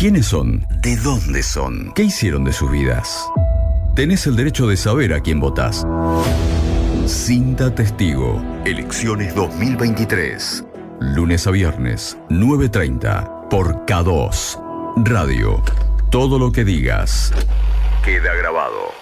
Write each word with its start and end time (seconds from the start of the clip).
¿Quiénes 0.00 0.28
son? 0.28 0.66
¿De 0.80 0.96
dónde 0.96 1.42
son? 1.42 1.92
¿Qué 1.94 2.04
hicieron 2.04 2.42
de 2.42 2.54
sus 2.54 2.70
vidas? 2.70 3.22
Tenés 3.94 4.26
el 4.26 4.34
derecho 4.34 4.66
de 4.66 4.78
saber 4.78 5.12
a 5.12 5.20
quién 5.20 5.40
votás. 5.40 5.86
Cinta 7.04 7.74
Testigo. 7.74 8.42
Elecciones 8.64 9.34
2023. 9.34 10.64
Lunes 11.00 11.46
a 11.46 11.50
viernes, 11.50 12.16
9.30. 12.30 13.50
Por 13.50 13.84
K2. 13.84 15.04
Radio. 15.04 15.62
Todo 16.10 16.38
lo 16.38 16.50
que 16.50 16.64
digas. 16.64 17.34
Queda 18.02 18.32
grabado. 18.36 18.99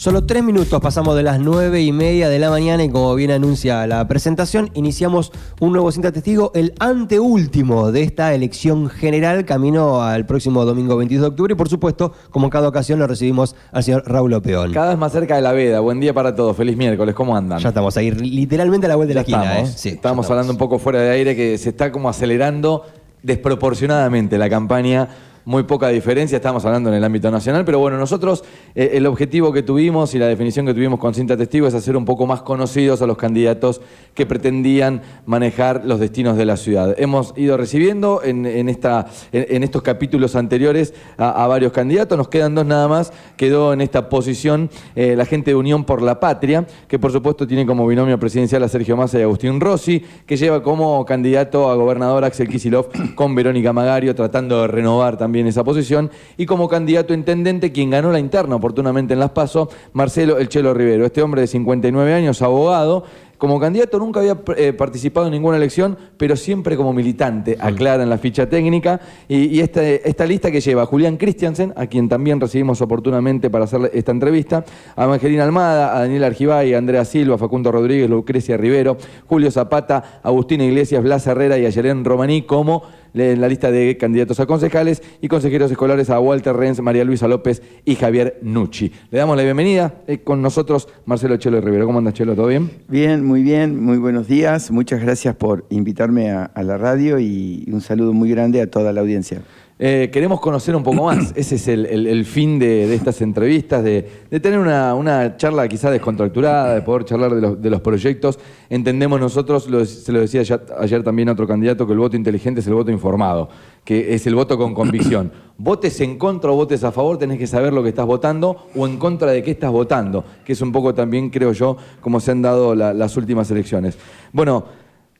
Solo 0.00 0.24
tres 0.24 0.44
minutos 0.44 0.80
pasamos 0.80 1.16
de 1.16 1.24
las 1.24 1.40
nueve 1.40 1.82
y 1.82 1.90
media 1.90 2.28
de 2.28 2.38
la 2.38 2.50
mañana 2.50 2.84
y 2.84 2.88
como 2.88 3.12
bien 3.16 3.32
anuncia 3.32 3.84
la 3.88 4.06
presentación, 4.06 4.70
iniciamos 4.74 5.32
un 5.58 5.72
nuevo 5.72 5.90
cinta 5.90 6.12
testigo, 6.12 6.52
el 6.54 6.72
anteúltimo 6.78 7.90
de 7.90 8.04
esta 8.04 8.32
elección 8.32 8.90
general, 8.90 9.44
camino 9.44 10.00
al 10.00 10.24
próximo 10.24 10.64
domingo 10.64 10.96
22 10.96 11.22
de 11.22 11.28
octubre 11.30 11.54
y 11.54 11.56
por 11.56 11.68
supuesto, 11.68 12.12
como 12.30 12.46
en 12.46 12.50
cada 12.50 12.68
ocasión, 12.68 13.00
lo 13.00 13.08
recibimos 13.08 13.56
al 13.72 13.82
señor 13.82 14.04
Raúl 14.06 14.34
Opeón. 14.34 14.72
Cada 14.72 14.90
vez 14.90 14.98
más 14.98 15.10
cerca 15.10 15.34
de 15.34 15.42
la 15.42 15.50
veda. 15.50 15.80
Buen 15.80 15.98
día 15.98 16.14
para 16.14 16.32
todos. 16.32 16.56
Feliz 16.56 16.76
miércoles. 16.76 17.12
¿Cómo 17.16 17.36
andan? 17.36 17.58
Ya 17.58 17.70
estamos 17.70 17.96
ahí, 17.96 18.12
literalmente 18.12 18.86
a 18.86 18.90
la 18.90 18.94
vuelta 18.94 19.08
de 19.08 19.14
la 19.16 19.20
esquina. 19.22 19.42
estamos. 19.42 19.68
¿eh? 19.68 19.72
Sí, 19.76 19.88
estamos. 19.88 20.30
hablando 20.30 20.52
un 20.52 20.58
poco 20.58 20.78
fuera 20.78 21.00
de 21.00 21.10
aire 21.10 21.34
que 21.34 21.58
se 21.58 21.70
está 21.70 21.90
como 21.90 22.08
acelerando 22.08 22.84
desproporcionadamente 23.24 24.38
la 24.38 24.48
campaña. 24.48 25.08
Muy 25.48 25.62
poca 25.62 25.88
diferencia, 25.88 26.36
estamos 26.36 26.62
hablando 26.66 26.90
en 26.90 26.96
el 26.96 27.04
ámbito 27.04 27.30
nacional, 27.30 27.64
pero 27.64 27.78
bueno, 27.78 27.96
nosotros 27.96 28.44
eh, 28.74 28.90
el 28.92 29.06
objetivo 29.06 29.50
que 29.50 29.62
tuvimos 29.62 30.14
y 30.14 30.18
la 30.18 30.26
definición 30.26 30.66
que 30.66 30.74
tuvimos 30.74 31.00
con 31.00 31.14
Cinta 31.14 31.38
Testigo 31.38 31.66
es 31.66 31.72
hacer 31.72 31.96
un 31.96 32.04
poco 32.04 32.26
más 32.26 32.42
conocidos 32.42 33.00
a 33.00 33.06
los 33.06 33.16
candidatos 33.16 33.80
que 34.12 34.26
pretendían 34.26 35.00
manejar 35.24 35.86
los 35.86 36.00
destinos 36.00 36.36
de 36.36 36.44
la 36.44 36.58
ciudad. 36.58 36.94
Hemos 36.98 37.32
ido 37.34 37.56
recibiendo 37.56 38.20
en, 38.22 38.44
en 38.44 38.68
esta, 38.68 39.06
en, 39.32 39.62
estos 39.62 39.80
capítulos 39.80 40.36
anteriores 40.36 40.92
a, 41.16 41.42
a 41.42 41.46
varios 41.46 41.72
candidatos, 41.72 42.18
nos 42.18 42.28
quedan 42.28 42.54
dos 42.54 42.66
nada 42.66 42.86
más, 42.86 43.14
quedó 43.38 43.72
en 43.72 43.80
esta 43.80 44.10
posición 44.10 44.68
eh, 44.96 45.16
la 45.16 45.24
gente 45.24 45.52
de 45.52 45.54
Unión 45.54 45.84
por 45.84 46.02
la 46.02 46.20
Patria, 46.20 46.66
que 46.88 46.98
por 46.98 47.10
supuesto 47.10 47.46
tiene 47.46 47.64
como 47.64 47.86
binomio 47.86 48.18
presidencial 48.18 48.62
a 48.64 48.68
Sergio 48.68 48.98
Massa 48.98 49.18
y 49.18 49.22
Agustín 49.22 49.60
Rossi, 49.60 50.04
que 50.26 50.36
lleva 50.36 50.62
como 50.62 51.06
candidato 51.06 51.70
a 51.70 51.74
gobernador 51.74 52.22
Axel 52.26 52.48
Kisilov 52.48 52.88
con 53.14 53.34
Verónica 53.34 53.72
Magario, 53.72 54.14
tratando 54.14 54.60
de 54.60 54.68
renovar 54.68 55.16
también 55.16 55.37
esa 55.46 55.64
posición, 55.64 56.10
y 56.36 56.46
como 56.46 56.68
candidato 56.68 57.12
a 57.12 57.16
intendente, 57.16 57.72
quien 57.72 57.90
ganó 57.90 58.10
la 58.12 58.18
interna 58.18 58.56
oportunamente 58.56 59.14
en 59.14 59.20
Las 59.20 59.30
Paso, 59.30 59.68
Marcelo 59.92 60.38
El 60.38 60.48
Chelo 60.48 60.74
Rivero. 60.74 61.06
Este 61.06 61.22
hombre 61.22 61.42
de 61.42 61.46
59 61.46 62.12
años, 62.12 62.42
abogado, 62.42 63.04
como 63.38 63.60
candidato 63.60 64.00
nunca 64.00 64.18
había 64.18 64.36
eh, 64.56 64.72
participado 64.72 65.26
en 65.26 65.32
ninguna 65.32 65.56
elección, 65.56 65.96
pero 66.16 66.34
siempre 66.34 66.76
como 66.76 66.92
militante, 66.92 67.56
aclara 67.60 68.02
en 68.02 68.10
la 68.10 68.18
ficha 68.18 68.48
técnica. 68.48 69.00
Y, 69.28 69.44
y 69.56 69.60
esta, 69.60 69.86
esta 69.86 70.26
lista 70.26 70.50
que 70.50 70.60
lleva 70.60 70.82
a 70.82 70.86
Julián 70.86 71.16
Christiansen, 71.16 71.72
a 71.76 71.86
quien 71.86 72.08
también 72.08 72.40
recibimos 72.40 72.82
oportunamente 72.82 73.48
para 73.48 73.64
hacer 73.64 73.92
esta 73.94 74.10
entrevista, 74.10 74.64
a 74.96 75.04
Evangelina 75.04 75.44
Almada, 75.44 75.96
a 75.96 76.00
Daniel 76.00 76.24
Argibay, 76.24 76.74
a 76.74 76.78
Andrea 76.78 77.04
Silva, 77.04 77.38
Facundo 77.38 77.70
Rodríguez, 77.70 78.10
Lucrecia 78.10 78.56
Rivero, 78.56 78.96
Julio 79.26 79.52
Zapata, 79.52 80.20
Agustina 80.24 80.64
Iglesias, 80.64 81.00
Blas 81.00 81.24
Herrera 81.28 81.58
y 81.58 81.66
a 81.66 81.70
Yelén 81.70 82.04
Romaní 82.04 82.42
como 82.42 82.82
en 83.14 83.40
la 83.40 83.48
lista 83.48 83.70
de 83.70 83.96
candidatos 83.96 84.40
a 84.40 84.46
concejales 84.46 85.02
y 85.20 85.28
consejeros 85.28 85.70
escolares 85.70 86.10
a 86.10 86.20
Walter 86.20 86.54
Renz, 86.54 86.80
María 86.80 87.04
Luisa 87.04 87.28
López 87.28 87.62
y 87.84 87.94
Javier 87.94 88.38
Nucci. 88.42 88.92
Le 89.10 89.18
damos 89.18 89.36
la 89.36 89.42
bienvenida 89.42 90.02
eh, 90.06 90.18
con 90.18 90.42
nosotros 90.42 90.88
Marcelo 91.06 91.36
Chelo 91.36 91.60
Rivero. 91.60 91.86
¿Cómo 91.86 91.98
andas, 91.98 92.14
Chelo? 92.14 92.34
¿Todo 92.34 92.46
bien? 92.46 92.70
Bien, 92.88 93.24
muy 93.24 93.42
bien, 93.42 93.82
muy 93.82 93.98
buenos 93.98 94.28
días. 94.28 94.70
Muchas 94.70 95.00
gracias 95.00 95.34
por 95.36 95.64
invitarme 95.70 96.30
a, 96.30 96.44
a 96.44 96.62
la 96.62 96.78
radio 96.78 97.18
y 97.18 97.64
un 97.72 97.80
saludo 97.80 98.12
muy 98.12 98.30
grande 98.30 98.60
a 98.60 98.70
toda 98.70 98.92
la 98.92 99.00
audiencia. 99.00 99.42
Eh, 99.80 100.10
queremos 100.12 100.40
conocer 100.40 100.74
un 100.74 100.82
poco 100.82 101.04
más. 101.04 101.32
Ese 101.36 101.54
es 101.54 101.68
el, 101.68 101.86
el- 101.86 102.06
el 102.08 102.24
fin 102.24 102.58
de, 102.58 102.88
de 102.88 102.94
estas 102.96 103.20
entrevistas, 103.20 103.84
de, 103.84 104.08
de 104.28 104.40
tener 104.40 104.58
una, 104.58 104.92
una 104.94 105.36
charla 105.36 105.68
quizá 105.68 105.88
descontracturada, 105.90 106.74
de 106.74 106.82
poder 106.82 107.04
charlar 107.04 107.32
de 107.34 107.40
los, 107.40 107.62
de 107.62 107.70
los 107.70 107.80
proyectos. 107.80 108.40
Entendemos 108.70 109.20
nosotros, 109.20 109.68
lo- 109.70 109.84
se 109.84 110.10
lo 110.10 110.18
decía 110.20 110.42
ya- 110.42 110.62
ayer 110.80 111.04
también 111.04 111.28
a 111.28 111.32
otro 111.32 111.46
candidato, 111.46 111.86
que 111.86 111.92
el 111.92 111.98
voto 112.00 112.16
inteligente 112.16 112.58
es 112.60 112.66
el 112.66 112.74
voto 112.74 112.90
informado, 112.90 113.48
que 113.84 114.14
es 114.14 114.26
el 114.26 114.34
voto 114.34 114.58
con 114.58 114.74
convicción. 114.74 115.30
Votes 115.60 116.00
en 116.02 116.18
contra 116.18 116.52
o 116.52 116.54
votes 116.54 116.84
a 116.84 116.92
favor, 116.92 117.18
tenés 117.18 117.36
que 117.38 117.46
saber 117.48 117.72
lo 117.72 117.82
que 117.82 117.88
estás 117.88 118.06
votando 118.06 118.68
o 118.76 118.86
en 118.86 118.96
contra 118.96 119.32
de 119.32 119.42
qué 119.42 119.50
estás 119.50 119.72
votando, 119.72 120.24
que 120.44 120.52
es 120.52 120.60
un 120.60 120.70
poco 120.70 120.94
también, 120.94 121.30
creo 121.30 121.52
yo, 121.52 121.76
como 122.00 122.20
se 122.20 122.30
han 122.30 122.42
dado 122.42 122.76
la- 122.76 122.94
las 122.94 123.16
últimas 123.16 123.50
elecciones. 123.50 123.98
Bueno, 124.32 124.64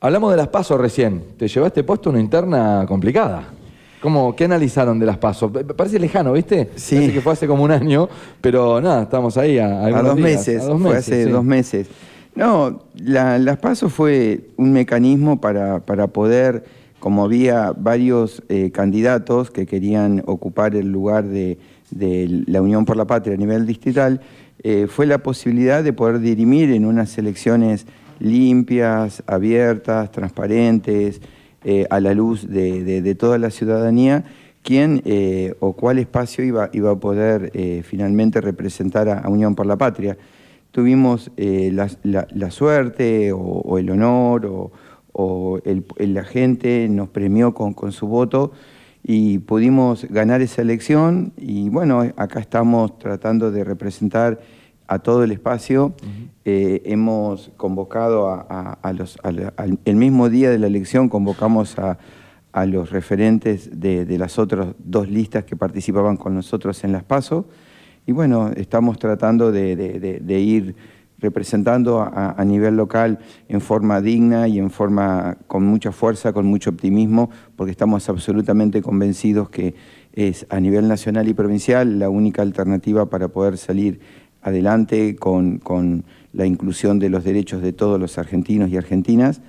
hablamos 0.01 0.31
de 0.31 0.37
las 0.37 0.47
pasos 0.49 0.81
recién. 0.81 1.25
Te 1.37 1.49
llevaste 1.49 1.83
puesto 1.83 2.11
una 2.11 2.21
interna 2.21 2.85
complicada. 2.87 3.49
¿Cómo, 4.01 4.35
¿Qué 4.37 4.45
analizaron 4.45 4.99
de 4.99 5.07
las 5.07 5.19
pasos? 5.19 5.51
Pa- 5.51 5.63
Parece 5.65 5.99
lejano, 5.99 6.33
¿viste? 6.33 6.71
Sí. 6.77 6.95
Parece 6.97 7.13
que 7.15 7.21
fue 7.21 7.33
hace 7.33 7.47
como 7.47 7.65
un 7.65 7.71
año, 7.73 8.09
pero 8.41 8.81
nada, 8.81 9.03
estamos 9.03 9.37
ahí 9.37 9.59
a, 9.59 9.67
A 9.81 9.87
algunos 9.87 10.07
dos 10.07 10.17
días, 10.17 10.29
meses, 10.31 10.63
a 10.63 10.67
dos 10.67 10.81
fue 10.83 10.91
meses, 10.95 11.09
hace 11.09 11.25
sí. 11.25 11.31
dos 11.31 11.45
meses. 11.45 11.89
No, 12.35 12.83
la- 12.97 13.39
las 13.39 13.59
PASO 13.59 13.89
fue 13.89 14.51
un 14.57 14.73
mecanismo 14.73 15.41
para, 15.41 15.81
para 15.81 16.07
poder, 16.07 16.65
como 17.01 17.25
había 17.25 17.73
varios 17.77 18.43
eh, 18.49 18.71
candidatos 18.71 19.51
que 19.51 19.67
querían 19.67 20.23
ocupar 20.27 20.77
el 20.77 20.93
lugar 20.93 21.25
de, 21.25 21.59
de 21.91 22.45
la 22.47 22.63
Unión 22.63 22.85
por 22.85 22.97
la 22.97 23.07
Patria 23.07 23.35
a 23.35 23.37
nivel 23.39 23.67
distrital, 23.67 24.21
eh, 24.63 24.87
fue 24.89 25.07
la 25.07 25.19
posibilidad 25.19 25.83
de 25.83 25.93
poder 25.93 26.21
dirimir 26.21 26.71
en 26.71 26.85
unas 26.85 27.17
elecciones 27.19 27.87
limpias, 28.21 29.23
abiertas, 29.27 30.11
transparentes, 30.13 31.21
eh, 31.71 31.87
a 31.91 32.01
la 32.01 32.15
luz 32.15 32.49
de, 32.49 32.83
de- 32.83 33.03
toda 33.15 33.37
la 33.37 33.51
ciudadanía, 33.51 34.25
quién 34.63 35.03
eh, 35.05 35.55
o 35.61 35.75
cuál 35.75 35.99
espacio 35.99 36.43
iba, 36.43 36.71
iba 36.73 36.91
a 36.93 36.97
poder 36.97 37.51
eh, 37.53 37.83
finalmente 37.85 38.41
representar 38.41 39.07
a, 39.11 39.29
Unión 39.29 39.55
por 39.55 39.67
la 39.67 39.77
Patria. 39.77 40.17
Tuvimos 40.71 41.31
la, 41.37 41.89
la- 42.05 42.51
suerte 42.51 43.33
o, 43.35 43.79
el 43.79 43.91
honor 43.91 44.47
o, 44.47 44.71
o 45.13 45.59
el- 45.65 45.85
la 46.15 46.25
gente 46.25 46.89
nos 46.89 47.09
premió 47.11 47.53
con, 47.53 47.75
con 47.75 47.93
su 47.93 48.07
voto 48.07 48.53
y 49.05 49.39
pudimos 49.39 50.05
ganar 50.09 50.41
esa 50.41 50.63
elección 50.63 51.33
y 51.37 51.69
bueno, 51.69 52.01
acá 52.17 52.41
estamos 52.41 52.99
tratando 52.99 53.51
de 53.51 53.65
representar 53.65 54.41
a 54.89 54.99
todo 54.99 55.23
el 55.23 55.31
espacio. 55.33 55.95
Eh, 56.45 56.83
hemos 56.87 57.53
convocado 57.57 58.29
a, 58.31 58.47
a- 58.49 58.73
a 58.83 58.93
los, 58.93 59.19
a 59.23 59.31
la- 59.31 59.53
al- 59.57 59.79
el 59.85 59.97
mismo 59.97 60.29
día 60.31 60.51
de 60.51 60.59
la 60.59 60.67
elección, 60.67 61.09
convocamos 61.09 61.79
a, 61.79 61.99
los 62.67 62.91
referentes 62.91 63.79
de, 63.81 64.05
de 64.05 64.19
las 64.19 64.39
otras 64.39 64.69
dos 64.79 65.09
listas 65.09 65.45
que 65.45 65.55
participaban 65.55 66.17
con 66.17 66.35
nosotros 66.35 66.83
en 66.83 66.91
las 66.93 67.05
PASO. 67.05 67.47
Y 68.07 68.13
bueno, 68.13 68.51
estamos 68.57 68.99
tratando 68.99 69.53
de, 69.53 69.77
de- 69.77 69.91
ir 70.41 70.75
representando 71.21 72.01
a, 72.01 72.35
a 72.41 72.45
nivel 72.45 72.77
local 72.77 73.19
en 73.49 73.61
forma 73.61 74.01
digna 74.01 74.49
y 74.49 74.59
en 74.59 74.71
forma 74.71 75.37
con 75.49 75.65
mucha 75.67 75.93
fuerza, 75.93 76.33
con 76.33 76.47
mucho 76.47 76.71
optimismo, 76.71 77.29
porque 77.57 77.73
estamos 77.73 78.09
absolutamente 78.09 78.81
convencidos 78.83 79.51
que 79.51 79.75
es 80.13 80.47
a 80.49 80.59
nivel 80.61 80.89
nacional 80.89 81.29
y 81.29 81.35
provincial 81.35 81.99
la 81.99 82.09
única 82.09 82.43
alternativa 82.43 83.07
para 83.11 83.29
poder 83.29 83.59
salir 83.59 84.01
adelante 84.49 85.17
con, 85.17 85.59
con 85.59 86.05
la 86.33 86.47
inclusión 86.47 86.99
de 86.99 87.09
los 87.09 87.25
derechos 87.25 87.63
de 87.63 87.73
todos 87.73 88.01
los 88.01 88.19
argentinos 88.19 88.71
y 88.71 88.77
argentinas 88.77 89.41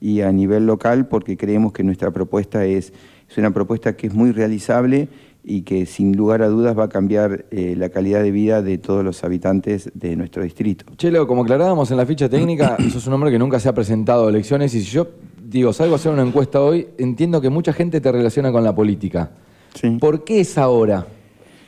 y 0.00 0.20
a 0.20 0.32
nivel 0.32 0.66
local 0.66 1.06
porque 1.06 1.36
creemos 1.36 1.72
que 1.72 1.82
nuestra 1.82 2.10
propuesta 2.10 2.64
es, 2.64 2.92
es 3.28 3.38
una 3.38 3.52
propuesta 3.52 3.96
que 3.96 4.08
es 4.08 4.14
muy 4.14 4.32
realizable 4.32 5.08
y 5.44 5.62
que 5.62 5.86
sin 5.86 6.16
lugar 6.16 6.42
a 6.42 6.48
dudas 6.48 6.76
va 6.78 6.84
a 6.84 6.88
cambiar 6.88 7.44
eh, 7.50 7.74
la 7.76 7.90
calidad 7.90 8.22
de 8.22 8.30
vida 8.30 8.62
de 8.62 8.78
todos 8.78 9.04
los 9.04 9.22
habitantes 9.24 9.90
de 9.94 10.16
nuestro 10.16 10.42
distrito. 10.42 10.86
Chelo, 10.96 11.26
como 11.26 11.42
aclarábamos 11.42 11.90
en 11.90 11.98
la 11.98 12.06
ficha 12.06 12.28
técnica, 12.28 12.76
sos 12.92 13.06
un 13.06 13.12
hombre 13.12 13.30
que 13.30 13.38
nunca 13.38 13.60
se 13.60 13.68
ha 13.68 13.74
presentado 13.74 14.26
a 14.26 14.30
elecciones 14.30 14.74
y 14.74 14.80
si 14.80 14.90
yo 14.90 15.08
digo, 15.42 15.72
salgo 15.72 15.94
a 15.94 15.96
hacer 15.96 16.12
una 16.12 16.22
encuesta 16.22 16.60
hoy, 16.60 16.88
entiendo 16.98 17.40
que 17.40 17.50
mucha 17.50 17.72
gente 17.72 18.00
te 18.00 18.10
relaciona 18.10 18.50
con 18.50 18.64
la 18.64 18.74
política. 18.74 19.30
Sí. 19.74 19.90
¿Por 20.00 20.24
qué 20.24 20.40
es 20.40 20.56
ahora? 20.56 21.06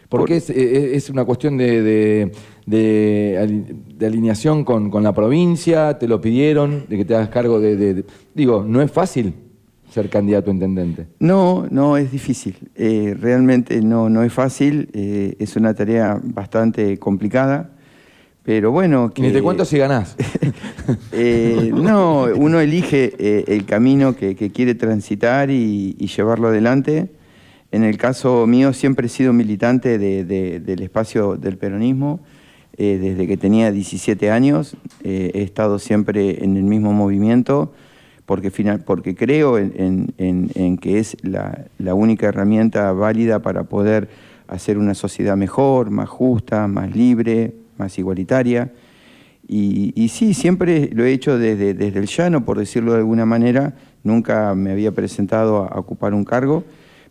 ¿Por 0.08 0.20
Por- 0.20 0.28
qué 0.28 0.36
es, 0.36 0.50
eh, 0.50 0.94
es 0.96 1.10
una 1.10 1.24
cuestión 1.24 1.56
de, 1.56 1.82
de- 1.82 2.32
de 2.66 3.38
ali- 3.40 3.64
de 3.96 4.06
alineación 4.06 4.64
con, 4.64 4.90
con 4.90 5.02
la 5.02 5.12
provincia? 5.12 5.98
¿Te 5.98 6.06
lo 6.08 6.20
pidieron? 6.20 6.84
¿De 6.88 6.96
que 6.96 7.04
te 7.04 7.14
hagas 7.14 7.28
cargo 7.30 7.58
de, 7.60 8.04
Digo, 8.34 8.64
no 8.66 8.82
es 8.82 8.90
fácil 8.90 9.34
ser 9.90 10.08
candidato 10.10 10.50
a 10.50 10.54
intendente. 10.54 11.06
No, 11.20 11.66
no 11.70 11.96
es 11.96 12.12
difícil. 12.12 12.56
Eh, 12.74 13.16
realmente 13.18 13.80
no, 13.80 14.08
no 14.10 14.22
es 14.22 14.32
fácil. 14.32 14.88
eh, 14.92 15.34
es 15.38 15.56
una 15.56 15.72
tarea 15.74 16.20
bastante 16.22 16.98
complicada. 16.98 17.70
Pero 18.42 18.70
bueno. 18.70 19.10
Ni 19.18 19.28
te 19.28 19.32
que- 19.34 19.42
cuento 19.42 19.64
si 19.64 19.78
ganás. 19.78 20.14
Eh, 21.12 21.72
no, 21.74 22.26
uno 22.36 22.60
elige 22.60 23.12
eh, 23.18 23.44
el 23.48 23.64
camino 23.64 24.14
que, 24.14 24.36
que 24.36 24.50
quiere 24.52 24.74
transitar 24.76 25.50
y, 25.50 25.96
y 25.98 26.06
llevarlo 26.06 26.48
adelante. 26.48 27.08
En 27.72 27.84
el 27.84 27.98
caso 27.98 28.46
mío 28.46 28.72
siempre 28.72 29.06
he 29.06 29.10
sido 29.10 29.32
militante 29.32 29.98
de- 29.98 30.24
de- 30.24 30.60
del 30.60 30.82
espacio 30.82 31.36
del 31.36 31.56
peronismo. 31.58 32.20
eh, 32.78 32.98
desde 33.00 33.26
que 33.26 33.38
tenía 33.38 33.72
17 33.72 34.30
años 34.30 34.76
eh, 35.02 35.30
he 35.32 35.42
estado 35.42 35.78
siempre 35.78 36.44
en 36.44 36.58
el 36.58 36.64
mismo 36.64 36.92
movimiento, 36.92 37.72
porque, 38.26 38.50
final, 38.50 38.80
porque 38.84 39.14
creo 39.14 39.56
en, 39.56 40.78
que 40.82 40.98
es 40.98 41.16
la, 41.22 41.68
única 41.94 42.26
herramienta 42.26 42.92
válida 42.92 43.38
para 43.38 43.62
poder 43.62 44.08
hacer 44.48 44.78
una 44.78 44.94
sociedad 44.94 45.36
mejor, 45.36 45.90
más 45.90 46.08
justa, 46.08 46.66
más 46.68 46.94
libre, 46.94 47.54
más 47.78 47.98
igualitaria. 47.98 48.72
Y, 49.48 50.08
sí, 50.08 50.34
siempre 50.34 50.90
lo 50.92 51.04
he 51.04 51.12
hecho 51.12 51.38
desde, 51.38 51.72
desde, 51.72 52.00
el 52.00 52.06
llano, 52.06 52.44
por 52.44 52.58
decirlo 52.58 52.92
de 52.92 52.98
alguna 52.98 53.24
manera. 53.26 53.74
Nunca 54.02 54.54
me 54.56 54.72
había 54.72 54.90
presentado 54.92 55.58
a, 55.58 55.78
ocupar 55.78 56.14
un 56.14 56.24
cargo, 56.24 56.64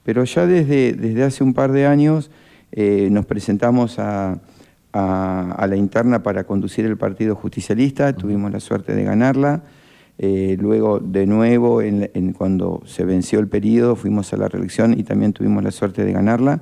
pero 0.05 0.23
ya 0.23 0.45
desde, 0.45 0.93
desde 0.93 1.23
hace 1.23 1.43
un 1.43 1.53
par 1.53 1.71
de 1.71 1.87
años 1.87 2.29
eh, 2.71 3.09
nos 3.11 3.25
presentamos 3.25 3.99
a, 3.99 4.39
la 4.93 5.75
interna 5.75 6.23
para 6.23 6.45
conducir 6.45 6.85
el 6.85 6.95
Partido 6.95 7.35
Justicialista, 7.35 8.13
tuvimos 8.13 8.49
la 8.51 8.61
suerte 8.61 8.95
de 8.95 9.03
ganarla. 9.03 9.63
Eh, 10.17 10.55
luego, 10.57 10.99
de 10.99 11.25
nuevo, 11.25 11.81
en, 11.81 12.31
cuando 12.31 12.81
se 12.85 13.03
venció 13.03 13.39
el 13.39 13.49
periodo, 13.49 13.97
fuimos 13.97 14.31
a 14.31 14.37
la 14.37 14.47
reelección 14.47 14.97
y 14.97 15.03
también 15.03 15.33
tuvimos 15.33 15.63
la 15.63 15.71
suerte 15.71 16.05
de 16.05 16.13
ganarla. 16.13 16.61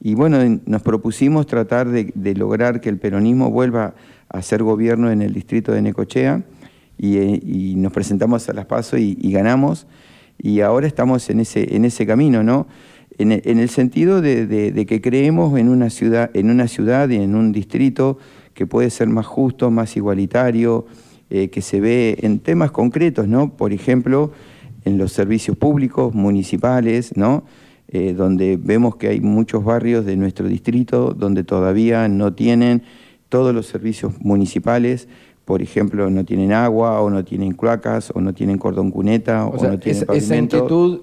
Y 0.00 0.14
bueno, 0.14 0.60
nos 0.66 0.82
propusimos 0.82 1.46
tratar 1.46 1.88
de, 1.88 2.34
lograr 2.34 2.82
que 2.82 2.90
el 2.90 2.98
peronismo 2.98 3.50
vuelva 3.50 3.94
a 4.28 4.42
ser 4.42 4.62
gobierno 4.62 5.10
en 5.10 5.22
el 5.22 5.32
distrito 5.32 5.72
de 5.72 5.80
Necochea 5.80 6.42
y, 6.98 7.16
eh, 7.16 7.74
nos 7.76 7.92
presentamos 7.92 8.48
a 8.50 8.52
las 8.52 8.66
PASO 8.66 8.98
y, 8.98 9.14
ganamos. 9.32 9.86
Y 10.42 10.60
ahora 10.60 10.88
estamos 10.88 11.30
en 11.30 11.38
ese, 11.40 11.76
en 11.76 11.84
ese 11.84 12.04
camino, 12.04 12.42
¿no? 12.42 12.66
En, 13.16 13.30
el 13.30 13.68
sentido 13.68 14.20
de, 14.20 14.84
que 14.88 15.00
creemos 15.00 15.56
en 15.58 15.68
una, 15.68 15.88
ciudad, 15.90 16.30
en 16.34 16.50
una 16.50 16.66
ciudad 16.66 17.08
y 17.10 17.16
en 17.16 17.36
un 17.36 17.52
distrito 17.52 18.18
que 18.54 18.66
puede 18.66 18.90
ser 18.90 19.08
más 19.08 19.26
justo, 19.26 19.70
más 19.70 19.96
igualitario, 19.96 20.86
eh, 21.30 21.48
que 21.48 21.62
se 21.62 21.80
ve 21.80 22.18
en 22.22 22.40
temas 22.40 22.72
concretos, 22.72 23.28
¿no? 23.28 23.54
Por 23.54 23.72
ejemplo, 23.72 24.32
en 24.84 24.98
los 24.98 25.12
servicios 25.12 25.56
públicos, 25.56 26.14
municipales, 26.14 27.16
¿no? 27.16 27.44
Eh, 27.88 28.14
donde 28.14 28.56
vemos 28.56 28.96
que 28.96 29.08
hay 29.08 29.20
muchos 29.20 29.62
barrios 29.62 30.04
de 30.04 30.16
nuestro 30.16 30.48
distrito 30.48 31.14
donde 31.14 31.44
todavía 31.44 32.08
no 32.08 32.32
tienen 32.32 32.82
todos 33.28 33.54
los 33.54 33.66
servicios 33.66 34.14
municipales, 34.20 35.08
por 35.44 35.62
ejemplo, 35.62 36.08
no 36.10 36.24
tienen 36.24 36.52
agua, 36.52 37.00
o 37.00 37.10
no 37.10 37.24
tienen 37.24 37.52
cloacas, 37.52 38.12
o 38.14 38.20
no 38.20 38.32
tienen 38.32 38.58
cordón 38.58 38.90
cuneta, 38.90 39.46
o, 39.46 39.52
no 39.52 39.78
tienen 39.78 40.06
Esa 40.12 40.36
inquietud 40.36 41.00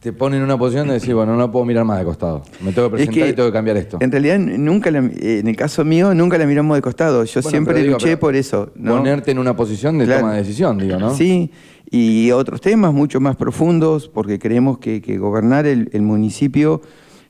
te 0.00 0.14
pone 0.14 0.38
en 0.38 0.42
una 0.42 0.56
posición 0.56 0.88
de 0.88 0.94
decir, 0.94 1.14
bueno, 1.14 1.36
no 1.36 1.52
puedo 1.52 1.66
mirar 1.66 1.84
más 1.84 1.98
de 1.98 2.06
costado. 2.06 2.42
Me 2.62 2.72
tengo 2.72 2.88
que 2.88 2.96
presentar 2.96 3.28
y 3.28 3.32
tengo 3.34 3.48
que 3.48 3.52
cambiar 3.52 3.76
esto. 3.76 3.98
En 4.00 4.10
realidad, 4.10 4.38
nunca 4.38 4.88
en 4.88 5.46
el 5.46 5.56
caso 5.56 5.84
mío, 5.84 6.14
nunca 6.14 6.38
la 6.38 6.46
miramos 6.46 6.74
de 6.74 6.80
costado. 6.80 7.22
Yo 7.24 7.42
siempre 7.42 7.84
luché 7.84 8.16
por 8.16 8.34
eso. 8.34 8.72
Ponerte 8.82 9.30
en 9.30 9.38
una 9.38 9.54
posición 9.54 9.98
de 9.98 10.06
toma 10.06 10.32
de 10.32 10.38
decisión, 10.38 10.78
digo, 10.78 10.98
¿no? 10.98 11.14
Sí, 11.14 11.52
y 11.90 12.30
otros 12.30 12.62
temas 12.62 12.94
mucho 12.94 13.20
más 13.20 13.36
profundos, 13.36 14.08
porque 14.08 14.38
creemos 14.38 14.78
que, 14.78 15.00
gobernar 15.18 15.66
el, 15.66 16.02
municipio 16.02 16.80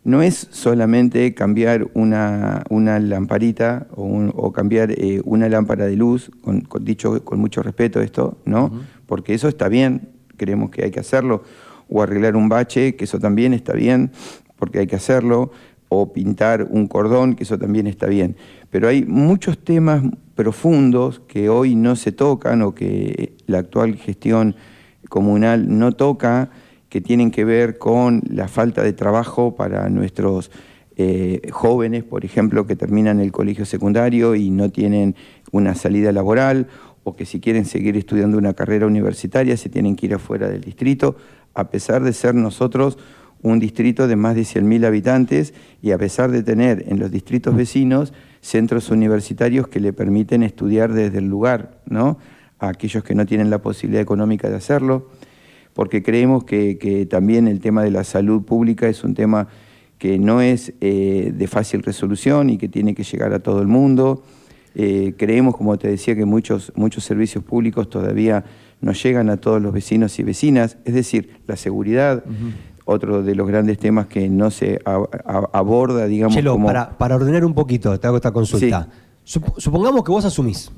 no 0.02 0.22
es 0.22 0.48
solamente 0.50 1.34
cambiar 1.34 1.88
una, 1.94 2.64
lamparita 2.70 3.86
o, 3.94 4.52
cambiar 4.52 4.92
eh, 4.92 5.20
una 5.24 5.48
lámpara 5.48 5.86
de 5.86 5.96
luz, 5.96 6.30
con, 6.42 6.66
dicho 6.80 7.22
con 7.24 7.38
mucho 7.38 7.62
respeto 7.62 8.00
esto, 8.00 8.38
¿no? 8.44 8.70
Porque 9.06 9.34
eso 9.34 9.48
está 9.48 9.68
bien, 9.68 10.08
creemos 10.36 10.70
que 10.70 10.84
hay 10.84 10.90
que 10.90 11.00
hacerlo 11.00 11.42
o 11.88 12.02
arreglar 12.02 12.36
un 12.36 12.48
bache, 12.48 12.96
que 12.96 13.04
eso 13.04 13.18
también 13.18 13.52
está 13.52 13.74
bien, 13.74 14.12
porque 14.56 14.78
hay 14.78 14.86
que 14.86 14.96
hacerlo, 14.96 15.50
o 15.92 16.12
pintar 16.12 16.68
un 16.70 16.86
cordón, 16.86 17.34
que 17.34 17.42
eso 17.42 17.58
también 17.58 17.88
está 17.88 18.06
bien. 18.06 18.36
Pero 18.70 18.86
hay 18.86 19.04
muchos 19.04 19.58
temas 19.58 20.04
profundos 20.36 21.20
que 21.26 21.48
hoy 21.48 21.74
no 21.74 21.96
se 21.96 22.12
tocan 22.12 22.62
o 22.62 22.74
que 22.74 23.34
la 23.46 23.58
actual 23.58 23.96
gestión 23.96 24.54
comunal 25.08 25.78
no 25.78 25.92
toca, 25.92 26.50
que 26.90 27.00
tienen 27.00 27.30
que 27.30 27.46
ver 27.46 27.78
con 27.78 28.22
la 28.28 28.48
falta 28.48 28.82
de 28.82 28.92
trabajo 28.92 29.56
para 29.56 29.88
nuestros 29.88 30.50
eh, 30.96 31.40
jóvenes, 31.50 32.04
por 32.04 32.26
ejemplo, 32.26 32.66
que 32.66 32.76
terminan 32.76 33.20
el 33.20 33.32
colegio 33.32 33.64
secundario 33.64 34.34
y 34.34 34.50
no 34.50 34.70
tienen 34.70 35.14
una 35.52 35.74
salida 35.74 36.12
laboral, 36.12 36.66
o 37.04 37.16
que 37.16 37.24
si 37.24 37.40
quieren 37.40 37.64
seguir 37.64 37.96
estudiando 37.96 38.36
una 38.36 38.52
carrera 38.52 38.86
universitaria 38.86 39.56
se 39.56 39.70
tienen 39.70 39.96
que 39.96 40.06
ir 40.06 40.14
afuera 40.14 40.50
del 40.50 40.60
distrito 40.60 41.16
a 41.54 41.70
pesar 41.70 42.02
de 42.02 42.12
ser 42.12 42.34
nosotros 42.34 42.98
un 43.42 43.58
distrito 43.58 44.06
de 44.06 44.16
más 44.16 44.34
de 44.34 44.42
100.000 44.42 44.84
habitantes 44.84 45.54
y 45.80 45.92
a 45.92 45.98
pesar 45.98 46.30
de 46.30 46.42
tener 46.42 46.84
en 46.88 46.98
los 46.98 47.10
distritos 47.10 47.56
vecinos 47.56 48.12
centros 48.42 48.90
universitarios 48.90 49.68
que 49.68 49.80
le 49.80 49.92
permiten 49.92 50.42
estudiar 50.42 50.92
desde 50.92 51.18
el 51.18 51.28
lugar, 51.28 51.80
¿no? 51.86 52.18
A 52.58 52.68
aquellos 52.68 53.02
que 53.02 53.14
no 53.14 53.24
tienen 53.24 53.48
la 53.48 53.62
posibilidad 53.62 54.02
económica 54.02 54.50
de 54.50 54.56
hacerlo, 54.56 55.08
porque 55.80 56.02
creemos 56.02 56.44
que, 56.44 57.08
también 57.08 57.48
el 57.48 57.58
tema 57.60 57.82
de 57.82 57.90
la 57.90 58.04
salud 58.04 58.42
pública 58.42 58.86
es 58.86 59.02
un 59.02 59.14
tema 59.14 59.48
que 59.96 60.18
no 60.18 60.42
es 60.42 60.74
eh, 60.82 61.32
de 61.34 61.46
fácil 61.46 61.82
resolución 61.82 62.50
y 62.50 62.58
que 62.58 62.68
tiene 62.68 62.94
que 62.94 63.02
llegar 63.02 63.32
a 63.32 63.38
todo 63.38 63.62
el 63.62 63.66
mundo. 63.66 64.22
Eh, 64.74 65.14
creemos, 65.16 65.56
como 65.56 65.78
te 65.78 65.88
decía, 65.88 66.14
que 66.14 66.26
muchos, 66.26 66.70
muchos 66.76 67.04
servicios 67.04 67.42
públicos 67.42 67.88
todavía 67.88 68.44
no 68.82 68.92
llegan 68.92 69.30
a 69.30 69.38
todos 69.38 69.62
los 69.62 69.72
vecinos 69.72 70.18
y 70.18 70.22
vecinas, 70.22 70.76
es 70.84 70.92
decir, 70.92 71.40
la 71.46 71.56
seguridad, 71.56 72.24
otro 72.84 73.22
de 73.22 73.34
los 73.34 73.48
grandes 73.48 73.78
temas 73.78 74.06
que 74.06 74.28
no 74.28 74.50
se 74.50 74.82
aborda, 74.84 76.04
digamos. 76.04 76.36
Chelo, 76.36 76.62
para, 76.62 76.98
para, 76.98 77.16
ordenar 77.16 77.42
un 77.42 77.54
poquito, 77.54 77.98
te 77.98 78.06
hago 78.06 78.16
esta 78.16 78.32
consulta. 78.32 78.86
supongamos 79.24 80.04
que 80.04 80.12
vos 80.12 80.26
asumís, 80.26 80.70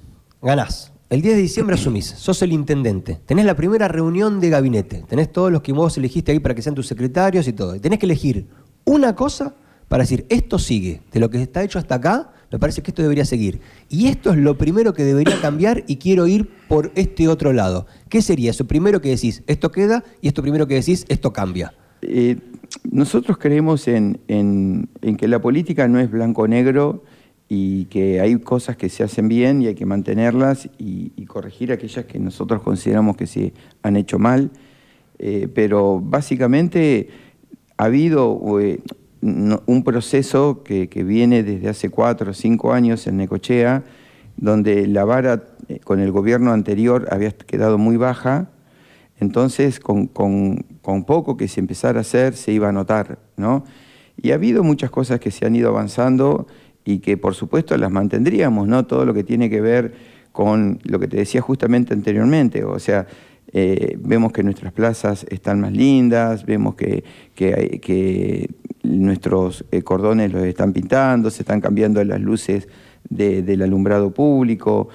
ganás. 0.42 0.92
El 1.08 1.20
10 1.20 1.36
de 1.36 1.42
diciembre 1.42 1.74
asumís, 1.74 2.06
sos 2.06 2.40
el 2.42 2.52
intendente, 2.52 3.20
tenés 3.26 3.44
la 3.44 3.54
primera 3.54 3.86
reunión 3.86 4.40
de 4.40 4.48
gabinete, 4.48 5.04
tenés 5.06 5.30
todos 5.30 5.52
los 5.52 5.60
que 5.60 5.72
vos 5.72 5.96
elegiste 5.98 6.32
ahí 6.32 6.40
para 6.40 6.54
que 6.54 6.62
sean 6.62 6.74
tus 6.74 6.86
secretarios 6.86 7.46
y 7.46 7.52
todo. 7.52 7.76
Y 7.76 7.80
tenés 7.80 7.98
que 7.98 8.06
elegir 8.06 8.46
una 8.84 9.14
cosa 9.14 9.54
para 9.88 10.04
decir, 10.04 10.24
esto 10.30 10.58
sigue, 10.58 11.02
de 11.12 11.20
lo 11.20 11.28
que 11.28 11.42
está 11.42 11.62
hecho 11.62 11.78
hasta 11.78 11.96
acá, 11.96 12.32
me 12.50 12.58
parece 12.58 12.82
que 12.82 12.90
esto 12.90 13.02
debería 13.02 13.26
seguir. 13.26 13.60
Y 13.90 14.08
esto 14.08 14.30
es 14.30 14.38
lo 14.38 14.56
primero 14.56 14.94
que 14.94 15.04
debería 15.04 15.38
cambiar 15.40 15.84
y 15.86 15.96
quiero 15.96 16.26
ir 16.26 16.48
por 16.66 16.92
este 16.94 17.28
otro 17.28 17.52
lado. 17.52 17.86
¿Qué 18.08 18.22
sería 18.22 18.50
eso 18.50 18.66
primero 18.66 19.02
que 19.02 19.10
decís, 19.10 19.42
esto 19.46 19.70
queda, 19.70 20.04
y 20.22 20.28
esto 20.28 20.40
primero 20.40 20.66
que 20.66 20.76
decís, 20.76 21.04
esto 21.08 21.32
cambia? 21.32 21.74
Eh, 22.00 22.38
nosotros 22.90 23.38
creemos 23.38 23.86
en, 23.86 24.18
que 25.18 25.28
la 25.28 25.40
política 25.40 25.88
no 25.88 26.00
es 26.00 26.10
blanco-negro 26.10 27.04
y 27.54 27.84
que 27.84 28.18
hay 28.18 28.38
cosas 28.38 28.78
que 28.78 28.88
se 28.88 29.02
hacen 29.02 29.28
bien 29.28 29.60
y 29.60 29.66
hay 29.66 29.74
que 29.74 29.84
mantenerlas 29.84 30.70
y, 30.78 31.10
corregir 31.26 31.70
aquellas 31.70 32.06
que 32.06 32.18
nosotros 32.18 32.62
consideramos 32.62 33.14
que 33.14 33.26
se 33.26 33.52
han 33.82 33.96
hecho 33.96 34.18
mal. 34.18 34.50
Eh, 35.18 35.48
pero 35.54 36.00
básicamente 36.00 37.10
ha 37.76 37.84
habido, 37.84 38.58
eh, 38.58 38.80
un 39.20 39.84
proceso 39.84 40.62
que, 40.62 40.86
viene 41.04 41.42
desde 41.42 41.68
hace 41.68 41.90
cuatro 41.90 42.30
o 42.30 42.34
cinco 42.34 42.72
años 42.72 43.06
en 43.06 43.18
Necochea, 43.18 43.84
donde 44.38 44.86
la 44.86 45.04
vara 45.04 45.44
eh, 45.68 45.78
con 45.80 46.00
el 46.00 46.10
gobierno 46.10 46.52
anterior 46.52 47.06
había 47.10 47.32
quedado 47.32 47.76
muy 47.76 47.98
baja, 47.98 48.48
entonces 49.20 49.78
con, 49.78 50.08
poco 50.08 51.36
que 51.36 51.48
se 51.48 51.60
empezara 51.60 51.98
a 51.98 52.00
hacer 52.00 52.34
se 52.34 52.50
iba 52.52 52.70
a 52.70 52.72
notar, 52.72 53.18
¿no? 53.36 53.64
Y 54.16 54.30
ha 54.30 54.34
habido 54.34 54.62
muchas 54.62 54.90
cosas 54.90 55.20
que 55.20 55.30
se 55.30 55.44
han 55.44 55.54
ido 55.54 55.68
avanzando 55.68 56.46
y 56.84 56.98
que 56.98 57.16
por 57.16 57.34
supuesto 57.34 57.76
las 57.76 57.90
mantendríamos, 57.90 58.68
¿no? 58.68 58.86
Todo 58.86 59.04
lo 59.04 59.14
que 59.14 59.24
tiene 59.24 59.48
que 59.48 59.60
ver 59.60 59.94
con 60.32 60.78
lo 60.84 60.98
que 60.98 61.08
te 61.08 61.18
decía 61.18 61.40
justamente 61.40 61.92
anteriormente, 61.92 62.64
o 62.64 62.78
sea, 62.78 63.06
eh, 63.54 63.98
vemos 64.00 64.32
que 64.32 64.42
nuestras 64.42 64.72
plazas 64.72 65.26
están 65.28 65.60
más 65.60 65.72
lindas, 65.72 66.46
vemos 66.46 66.74
que, 66.74 67.04
que, 67.34 68.48
nuestros 68.82 69.64
eh, 69.70 69.82
cordones 69.82 70.32
los 70.32 70.44
están 70.44 70.72
pintando, 70.72 71.30
se 71.30 71.42
están 71.42 71.60
cambiando 71.60 72.02
las 72.02 72.20
luces 72.20 72.66
del 73.08 73.62
alumbrado 73.62 74.10
público, 74.12 74.88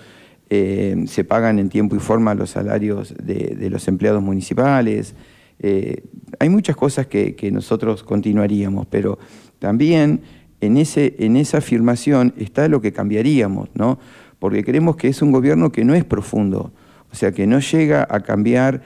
eh, 0.49 1.03
se 1.07 1.23
pagan 1.23 1.59
en 1.59 1.69
tiempo 1.69 1.95
y 1.95 1.99
forma 1.99 2.33
los 2.33 2.49
salarios 2.49 3.13
de, 3.21 3.69
los 3.69 3.87
empleados 3.87 4.23
municipales. 4.23 5.13
hay 5.61 6.49
muchas 6.49 6.75
cosas 6.75 7.05
que, 7.05 7.49
nosotros 7.51 8.03
continuaríamos, 8.03 8.87
pero 8.87 9.19
también 9.59 10.21
en, 10.61 10.77
ese, 10.77 11.15
en 11.19 11.37
esa 11.37 11.59
afirmación 11.59 12.33
está 12.37 12.67
lo 12.67 12.81
que 12.81 12.93
cambiaríamos, 12.93 13.69
¿no? 13.73 13.99
porque 14.39 14.63
creemos 14.63 14.95
que 14.95 15.07
es 15.07 15.21
un 15.21 15.31
gobierno 15.31 15.71
que 15.71 15.83
no 15.83 15.95
es 15.95 16.05
profundo 16.05 16.71
o 17.11 17.15
sea, 17.15 17.31
que 17.31 17.47
no 17.47 17.59
llega 17.59 18.07
a 18.09 18.19
cambiar 18.21 18.81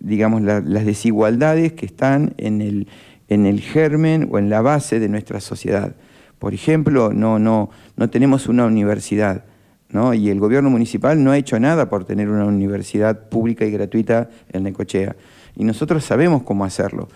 digamos, 0.00 0.42
las 0.42 0.84
desigualdades 0.84 1.72
que 1.72 1.86
están 1.86 2.34
en 2.38 2.60
el, 2.60 2.88
en 3.28 3.46
el 3.46 3.60
germen 3.60 4.28
o 4.30 4.38
en 4.38 4.50
la 4.50 4.62
base 4.62 5.00
de 5.00 5.08
nuestra 5.08 5.40
sociedad. 5.40 5.96
Por 6.38 6.54
ejemplo, 6.54 7.12
no, 7.12 7.38
no, 7.38 7.70
no 7.96 8.10
tenemos 8.10 8.46
una 8.46 8.66
universidad, 8.66 9.44
¿no? 9.90 10.14
y 10.14 10.30
el 10.30 10.38
gobierno 10.38 10.70
municipal 10.70 11.22
no 11.22 11.32
ha 11.32 11.38
hecho 11.38 11.58
nada 11.58 11.88
por 11.88 12.04
tener 12.04 12.28
una 12.28 12.44
universidad 12.44 13.28
pública 13.28 13.64
y 13.64 13.72
gratuita 13.72 14.30
en 14.52 14.62
Necochea. 14.64 15.16
Y 15.56 15.64
nosotros 15.64 16.04
sabemos 16.04 16.44
cómo 16.44 16.64
hacerlo. 16.64 17.08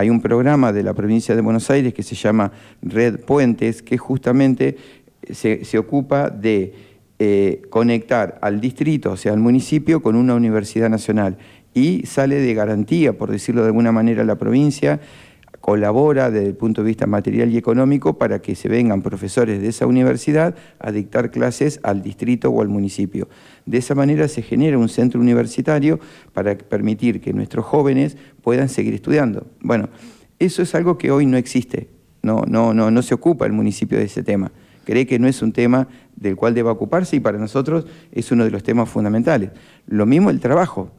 Hay 0.00 0.08
un 0.08 0.22
programa 0.22 0.72
de 0.72 0.82
la 0.82 0.94
provincia 0.94 1.36
de 1.36 1.42
Buenos 1.42 1.68
Aires 1.68 1.92
que 1.92 2.02
se 2.02 2.14
llama 2.14 2.52
Red 2.80 3.20
Puentes, 3.20 3.82
que 3.82 3.98
justamente 3.98 4.78
se, 5.30 5.76
ocupa 5.76 6.30
de 6.30 6.72
eh, 7.18 7.60
conectar 7.68 8.38
al 8.40 8.62
distrito, 8.62 9.10
o 9.10 9.18
sea, 9.18 9.34
al 9.34 9.40
municipio, 9.40 10.00
con 10.00 10.16
una 10.16 10.34
universidad 10.34 10.88
nacional. 10.88 11.36
Y 11.74 12.06
sale 12.06 12.36
de 12.36 12.54
garantía, 12.54 13.12
por 13.12 13.30
decirlo 13.30 13.60
de 13.60 13.66
alguna 13.66 13.92
manera, 13.92 14.24
la 14.24 14.36
provincia 14.36 15.00
colabora 15.60 16.30
desde 16.30 16.48
el 16.48 16.54
punto 16.54 16.82
de 16.82 16.88
vista 16.88 17.06
material 17.06 17.52
y 17.52 17.58
económico 17.58 18.18
para 18.18 18.40
que 18.40 18.54
se 18.54 18.68
vengan 18.68 19.02
profesores 19.02 19.60
de 19.60 19.68
esa 19.68 19.86
universidad 19.86 20.54
a 20.78 20.90
dictar 20.90 21.30
clases 21.30 21.80
al 21.82 22.02
distrito 22.02 22.50
o 22.50 22.62
al 22.62 22.68
municipio. 22.68 23.28
De 23.66 23.78
esa 23.78 23.94
manera 23.94 24.26
se 24.28 24.42
genera 24.42 24.78
un 24.78 24.88
centro 24.88 25.20
universitario 25.20 26.00
para 26.32 26.56
permitir 26.56 27.20
que 27.20 27.32
nuestros 27.32 27.64
jóvenes 27.64 28.16
puedan 28.42 28.68
seguir 28.68 28.94
estudiando. 28.94 29.46
Bueno, 29.60 29.90
eso 30.38 30.62
es 30.62 30.74
algo 30.74 30.96
que 30.96 31.10
hoy 31.10 31.26
no 31.26 31.36
existe, 31.36 31.88
no, 32.22 32.44
no, 32.46 32.72
no, 32.72 32.90
no 32.90 33.02
se 33.02 33.14
ocupa 33.14 33.46
el 33.46 33.52
municipio 33.52 33.98
de 33.98 34.04
ese 34.04 34.22
tema. 34.22 34.52
Cree 34.84 35.06
que 35.06 35.18
no 35.18 35.28
es 35.28 35.42
un 35.42 35.52
tema 35.52 35.88
del 36.16 36.36
cual 36.36 36.54
deba 36.54 36.72
ocuparse 36.72 37.16
y 37.16 37.20
para 37.20 37.38
nosotros 37.38 37.86
es 38.12 38.32
uno 38.32 38.44
de 38.44 38.50
los 38.50 38.62
temas 38.62 38.88
fundamentales. 38.88 39.50
Lo 39.86 40.06
mismo 40.06 40.30
el 40.30 40.40
trabajo. 40.40 40.90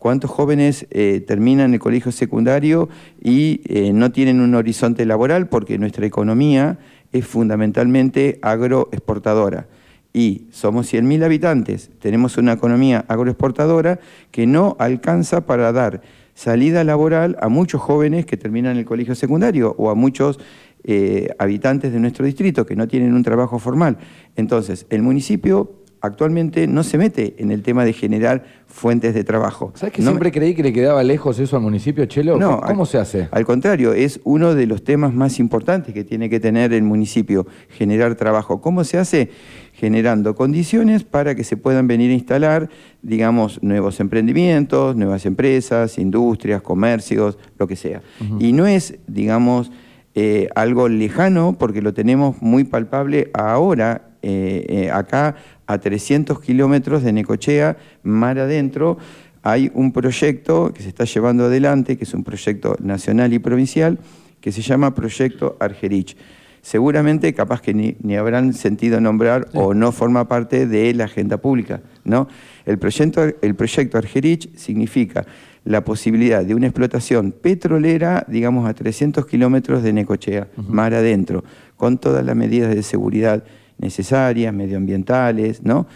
¿Cuántos 0.00 0.30
jóvenes 0.30 0.86
eh, 0.92 1.22
terminan 1.26 1.74
el 1.74 1.78
colegio 1.78 2.10
secundario 2.10 2.88
y 3.22 3.60
eh, 3.66 3.92
no 3.92 4.10
tienen 4.10 4.40
un 4.40 4.54
horizonte 4.54 5.04
laboral 5.04 5.50
porque 5.50 5.76
nuestra 5.76 6.06
economía 6.06 6.78
es 7.12 7.26
fundamentalmente 7.26 8.38
agroexportadora? 8.40 9.68
Y 10.14 10.46
somos 10.52 10.90
100.000 10.90 11.22
habitantes, 11.22 11.90
tenemos 12.00 12.38
una 12.38 12.54
economía 12.54 13.04
agroexportadora 13.08 14.00
que 14.30 14.46
no 14.46 14.74
alcanza 14.78 15.44
para 15.44 15.70
dar 15.70 16.00
salida 16.32 16.82
laboral 16.82 17.36
a 17.42 17.50
muchos 17.50 17.82
jóvenes 17.82 18.24
que 18.24 18.38
terminan 18.38 18.78
el 18.78 18.86
colegio 18.86 19.14
secundario 19.14 19.74
o 19.76 19.90
a 19.90 19.94
muchos 19.94 20.40
eh, 20.82 21.28
habitantes 21.38 21.92
de 21.92 22.00
nuestro 22.00 22.24
distrito 22.24 22.64
que 22.64 22.74
no 22.74 22.88
tienen 22.88 23.12
un 23.12 23.22
trabajo 23.22 23.58
formal. 23.58 23.98
Entonces, 24.34 24.86
el 24.88 25.02
municipio 25.02 25.79
actualmente 26.00 26.66
no 26.66 26.82
se 26.82 26.98
mete 26.98 27.34
en 27.38 27.50
el 27.50 27.62
tema 27.62 27.84
de 27.84 27.92
generar 27.92 28.44
fuentes 28.66 29.14
de 29.14 29.24
trabajo. 29.24 29.72
¿Sabes 29.74 29.92
que 29.92 30.02
siempre 30.02 30.32
creí 30.32 30.54
que 30.54 30.62
le 30.62 30.72
quedaba 30.72 31.02
lejos 31.02 31.38
eso 31.38 31.56
al 31.56 31.62
municipio, 31.62 32.06
Chelo? 32.06 32.38
No, 32.38 32.60
¿Cómo 32.60 32.86
se 32.86 32.98
hace? 32.98 33.28
Al 33.32 33.44
contrario, 33.44 33.92
es 33.92 34.20
uno 34.24 34.54
de 34.54 34.66
los 34.66 34.84
temas 34.84 35.12
más 35.12 35.38
importantes 35.38 35.92
que 35.92 36.04
tiene 36.04 36.30
que 36.30 36.40
tener 36.40 36.72
el 36.72 36.82
municipio, 36.82 37.46
generar 37.68 38.14
trabajo. 38.14 38.60
¿Cómo 38.60 38.84
se 38.84 38.98
hace? 38.98 39.30
Generando 39.72 40.34
condiciones 40.34 41.04
para 41.04 41.34
que 41.34 41.44
se 41.44 41.56
puedan 41.56 41.86
venir 41.86 42.10
a 42.10 42.14
instalar, 42.14 42.70
digamos, 43.02 43.62
nuevos 43.62 44.00
emprendimientos, 44.00 44.96
nuevas 44.96 45.26
empresas, 45.26 45.98
industrias, 45.98 46.62
comercios, 46.62 47.38
lo 47.58 47.66
que 47.66 47.76
sea. 47.76 48.02
Y 48.38 48.52
no 48.52 48.66
es, 48.66 48.98
digamos, 49.06 49.70
eh, 50.14 50.48
algo 50.56 50.88
lejano 50.88 51.56
porque 51.58 51.82
lo 51.82 51.94
tenemos 51.94 52.42
muy 52.42 52.64
palpable 52.64 53.30
ahora, 53.32 54.10
eh, 54.22 54.66
eh, 54.68 54.90
acá 54.90 55.36
a 55.72 55.78
300 55.78 56.40
kilómetros 56.40 57.04
de 57.04 57.12
Necochea, 57.12 57.76
mar 58.02 58.38
adentro, 58.40 58.98
hay 59.42 59.70
un 59.72 59.92
proyecto 59.92 60.72
que 60.74 60.82
se 60.82 60.88
está 60.88 61.04
llevando 61.04 61.44
adelante, 61.44 61.96
que 61.96 62.04
es 62.04 62.12
un 62.12 62.24
proyecto 62.24 62.76
nacional 62.80 63.32
y 63.32 63.38
provincial, 63.38 63.98
que 64.40 64.50
se 64.50 64.62
llama 64.62 64.94
Proyecto 64.94 65.56
Argerich. 65.60 66.16
Seguramente 66.60 67.32
capaz 67.34 67.62
que 67.62 67.72
ni, 67.72 68.16
habrán 68.16 68.52
sentido 68.52 69.00
nombrar 69.00 69.46
o 69.54 69.72
no 69.72 69.92
forma 69.92 70.26
parte 70.26 70.66
de 70.66 70.92
la 70.92 71.04
agenda 71.04 71.36
pública. 71.38 71.80
¿no? 72.04 72.26
El, 72.66 72.78
proyecto, 72.78 73.22
el 73.40 73.54
proyecto 73.54 73.96
Argerich 73.96 74.54
significa 74.56 75.24
la 75.64 75.84
posibilidad 75.84 76.44
de 76.44 76.54
una 76.54 76.66
explotación 76.66 77.32
petrolera, 77.32 78.24
digamos, 78.26 78.68
a 78.68 78.74
300 78.74 79.24
kilómetros 79.24 79.84
de 79.84 79.92
Necochea, 79.92 80.48
mar 80.56 80.94
adentro, 80.94 81.44
con 81.76 81.98
todas 81.98 82.24
las 82.24 82.34
medidas 82.34 82.74
de 82.74 82.82
seguridad 82.82 83.44
necesarias, 83.80 84.52
medioambientales, 84.54 85.62
¿no? 85.62 85.86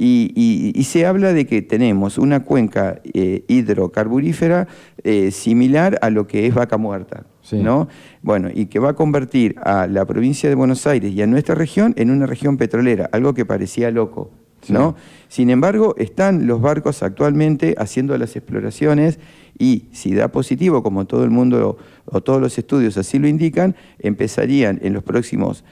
Y, 0.00 0.80
se 0.84 1.06
habla 1.06 1.32
de 1.32 1.44
que 1.44 1.60
tenemos 1.60 2.18
una 2.18 2.44
cuenca 2.44 3.00
eh, 3.12 3.44
hidrocarburífera 3.48 4.68
eh, 5.02 5.32
similar 5.32 5.98
a 6.02 6.10
lo 6.10 6.28
que 6.28 6.46
es 6.46 6.54
Vaca 6.54 6.78
Muerta, 6.78 7.24
¿no? 7.50 7.88
Bueno, 8.22 8.48
y 8.54 8.66
que 8.66 8.78
va 8.78 8.90
a 8.90 8.94
convertir 8.94 9.56
a 9.60 9.88
la 9.88 10.04
provincia 10.04 10.48
de 10.48 10.54
Buenos 10.54 10.86
Aires 10.86 11.12
y 11.12 11.20
a 11.20 11.26
nuestra 11.26 11.56
región 11.56 11.94
en 11.96 12.12
una 12.12 12.26
región 12.26 12.58
petrolera, 12.58 13.10
algo 13.10 13.34
que 13.34 13.44
parecía 13.44 13.90
loco, 13.90 14.30
¿no? 14.68 14.94
Sin 15.26 15.50
embargo, 15.50 15.96
están 15.98 16.46
los 16.46 16.60
barcos 16.60 17.02
actualmente 17.02 17.74
haciendo 17.76 18.16
las 18.18 18.36
exploraciones 18.36 19.18
y 19.58 19.86
si 19.90 20.14
da 20.14 20.28
positivo, 20.28 20.84
como 20.84 21.06
todo 21.06 21.24
el 21.24 21.30
mundo 21.30 21.76
o 22.04 22.20
todos 22.20 22.40
los 22.40 22.56
estudios 22.56 22.96
así 22.98 23.18
lo 23.18 23.26
indican, 23.26 23.74
empezarían 23.98 24.78
en 24.80 24.92
los 24.92 25.02
próximos 25.02 25.64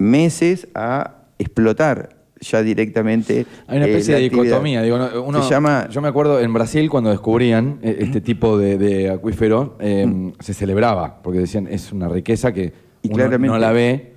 meses 0.00 0.66
a 0.74 1.18
explotar 1.38 2.16
ya 2.40 2.62
directamente. 2.62 3.46
Hay 3.66 3.76
una 3.76 3.86
especie 3.86 4.14
de 4.14 4.20
dicotomía. 4.22 4.82
Digo, 4.82 4.96
uno, 5.24 5.42
se 5.42 5.50
llama, 5.50 5.88
yo 5.90 6.00
me 6.00 6.08
acuerdo 6.08 6.40
en 6.40 6.52
Brasil 6.52 6.88
cuando 6.88 7.10
descubrían 7.10 7.78
eh, 7.82 7.98
este 8.00 8.20
tipo 8.20 8.58
de, 8.58 9.10
acuífero, 9.10 9.76
eh, 9.78 10.32
se 10.40 10.54
celebraba, 10.54 11.22
porque 11.22 11.40
decían 11.40 11.66
es 11.66 11.92
una 11.92 12.08
riqueza 12.08 12.52
que 12.52 12.72
y 13.02 13.12
uno 13.12 13.38
no 13.38 13.58
la 13.58 13.72
ve. 13.72 14.14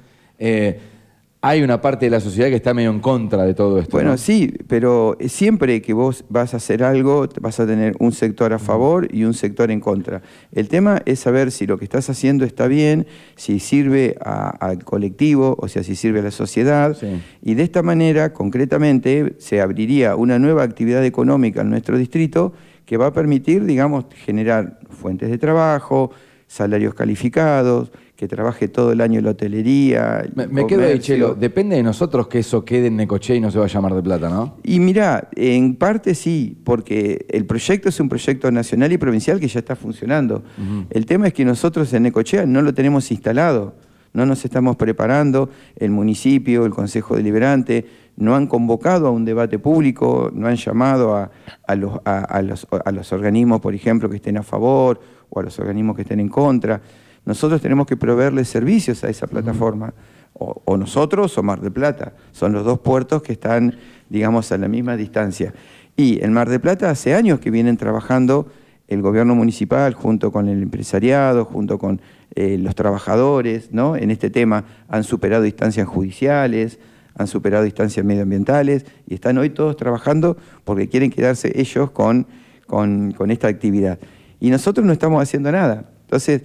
Eh, 1.44 1.48
hay 1.48 1.62
una 1.62 1.82
parte 1.82 2.06
de 2.06 2.10
la 2.10 2.20
sociedad 2.20 2.48
que 2.48 2.56
está 2.56 2.74
medio 2.74 2.90
en 2.90 3.00
contra 3.00 3.44
de 3.44 3.54
todo 3.54 3.80
esto. 3.80 3.92
Bueno, 3.92 4.18
sí, 4.18 4.54
pero 4.68 5.18
siempre 5.28 5.82
que 5.82 5.94
vos 5.94 6.26
vas 6.30 6.54
a 6.54 6.58
hacer 6.58 6.84
algo, 6.84 7.28
vas 7.42 7.60
a 7.60 7.68
tener 7.68 7.96
un 8.00 8.12
sector 8.12 8.54
a 8.54 8.60
favor 8.60 9.08
y 9.14 9.26
un 9.26 9.34
sector 9.34 9.70
en 9.70 9.80
contra. 9.80 10.22
El 10.52 10.70
tema 10.70 11.02
es 11.06 11.20
saber 11.20 11.52
si 11.52 11.68
lo 11.68 11.78
que 11.78 11.84
estás 11.84 12.10
haciendo 12.10 12.46
está 12.46 12.68
bien, 12.68 13.08
si 13.36 13.60
sirve 13.60 14.16
al 14.22 14.84
colectivo, 14.84 15.56
o 15.60 15.68
sea, 15.68 15.84
si 15.84 15.96
sirve 15.96 16.20
a 16.20 16.24
la 16.24 16.32
sociedad. 16.32 16.98
Y 17.42 17.56
de 17.56 17.64
esta 17.64 17.84
manera, 17.84 18.34
concretamente, 18.34 19.36
se 19.40 19.62
abriría 19.62 20.16
una 20.16 20.40
nueva 20.40 20.64
actividad 20.64 21.04
económica 21.06 21.62
en 21.62 21.70
nuestro 21.70 21.98
distrito 21.98 22.54
que 22.86 22.98
va 22.98 23.08
a 23.08 23.14
permitir, 23.14 23.66
digamos, 23.66 24.06
generar 24.26 24.80
fuentes 24.90 25.30
de 25.30 25.38
trabajo, 25.38 26.12
salarios 26.48 26.94
calificados, 26.94 27.92
que 28.16 28.28
trabaje 28.28 28.68
todo 28.68 28.92
el 28.92 29.02
año 29.02 29.20
en 29.20 29.26
la 29.26 29.32
hotelería. 29.32 30.24
Me, 30.36 30.68
quedo 30.68 30.84
ahí, 30.84 31.00
Chelo. 31.00 31.34
Depende 31.34 31.76
de 31.76 31.84
nosotros 31.84 32.28
que 32.28 32.40
eso 32.40 32.64
quede 32.64 32.88
en 32.88 32.96
Necoche 32.96 33.36
y 33.36 33.40
no 33.40 33.50
se 33.50 33.58
va 33.58 33.66
a 33.66 33.68
llamar 33.68 33.96
de 33.96 34.04
plata, 34.04 34.30
¿no? 34.30 34.58
Y 34.64 34.80
mira, 34.80 35.30
en 35.36 35.76
parte 35.76 36.14
sí, 36.14 36.58
porque 36.64 37.26
el 37.30 37.46
proyecto 37.46 37.90
es 37.90 38.00
un 38.00 38.10
proyecto 38.10 38.52
nacional 38.52 38.92
y 38.92 38.98
provincial 38.98 39.40
que 39.40 39.48
ya 39.48 39.60
está 39.60 39.76
funcionando. 39.76 40.44
El 40.92 41.06
tema 41.08 41.28
es 41.28 41.34
que 41.34 41.44
nosotros 41.44 41.92
en 41.94 42.04
Necochea 42.04 42.46
no 42.46 42.62
lo 42.62 42.74
tenemos 42.74 43.10
instalado, 43.12 43.76
no 44.14 44.28
nos 44.28 44.46
estamos 44.46 44.76
preparando, 44.76 45.50
el 45.76 45.90
municipio, 45.90 46.66
el 46.66 46.72
Consejo 46.72 47.16
Deliberante, 47.16 47.86
no 48.16 48.36
han 48.36 48.46
convocado 48.46 49.08
a 49.08 49.12
un 49.12 49.26
debate 49.26 49.58
público, 49.58 50.30
no 50.32 50.48
han 50.48 50.56
llamado 50.56 51.16
a, 51.16 51.76
los, 51.76 52.00
los, 52.44 52.68
a 52.86 52.92
los 52.92 53.12
organismos, 53.12 53.60
por 53.60 53.74
ejemplo, 53.74 54.08
que 54.08 54.18
estén 54.18 54.38
a 54.38 54.44
favor 54.44 55.02
o 55.30 55.40
a 55.40 55.44
los 55.44 55.58
organismos 55.58 55.96
que 55.96 56.04
estén 56.04 56.20
en 56.20 56.30
contra. 56.30 56.80
Nosotros 57.26 57.62
tenemos 57.62 57.88
que 57.88 57.98
proveerle 57.98 58.44
servicios 58.46 59.04
a 59.04 59.10
esa 59.10 59.28
plataforma, 59.28 59.94
o, 60.34 60.78
nosotros 60.78 61.38
o 61.38 61.44
Mar 61.44 61.62
de 61.62 61.72
Plata. 61.72 62.14
Son 62.32 62.54
los 62.54 62.66
dos 62.66 62.80
puertos 62.80 63.22
que 63.22 63.34
están, 63.34 63.78
digamos, 64.10 64.52
a 64.52 64.58
la 64.58 64.68
misma 64.68 64.98
distancia. 64.98 65.54
Y 65.96 66.24
en 66.24 66.34
Mar 66.34 66.50
de 66.50 66.60
Plata 66.60 66.90
hace 66.90 67.14
años 67.14 67.40
que 67.40 67.52
vienen 67.52 67.78
trabajando 67.78 68.48
el 68.88 69.02
gobierno 69.02 69.36
municipal 69.36 69.94
junto 69.94 70.32
con 70.32 70.48
el 70.50 70.62
empresariado, 70.62 71.46
junto 71.46 71.78
con 71.78 72.02
eh, 72.36 72.58
los 72.58 72.76
trabajadores, 72.76 73.72
¿no? 73.72 73.96
En 73.96 74.12
este 74.12 74.30
tema 74.30 74.66
han 74.90 75.04
superado 75.04 75.46
instancias 75.46 75.88
judiciales, 75.88 76.80
han 77.16 77.28
superado 77.28 77.66
instancias 77.66 78.06
medioambientales 78.06 78.86
y 79.08 79.14
están 79.14 79.38
hoy 79.38 79.52
todos 79.52 79.78
trabajando 79.78 80.36
porque 80.64 80.90
quieren 80.90 81.12
quedarse 81.12 81.54
ellos 81.56 81.92
con, 81.92 82.28
con, 82.66 83.12
con 83.12 83.32
esta 83.32 83.48
actividad. 83.48 84.00
Y 84.40 84.50
nosotros 84.50 84.86
no 84.86 84.92
estamos 84.92 85.22
haciendo 85.22 85.52
nada. 85.52 85.86
Entonces, 86.02 86.42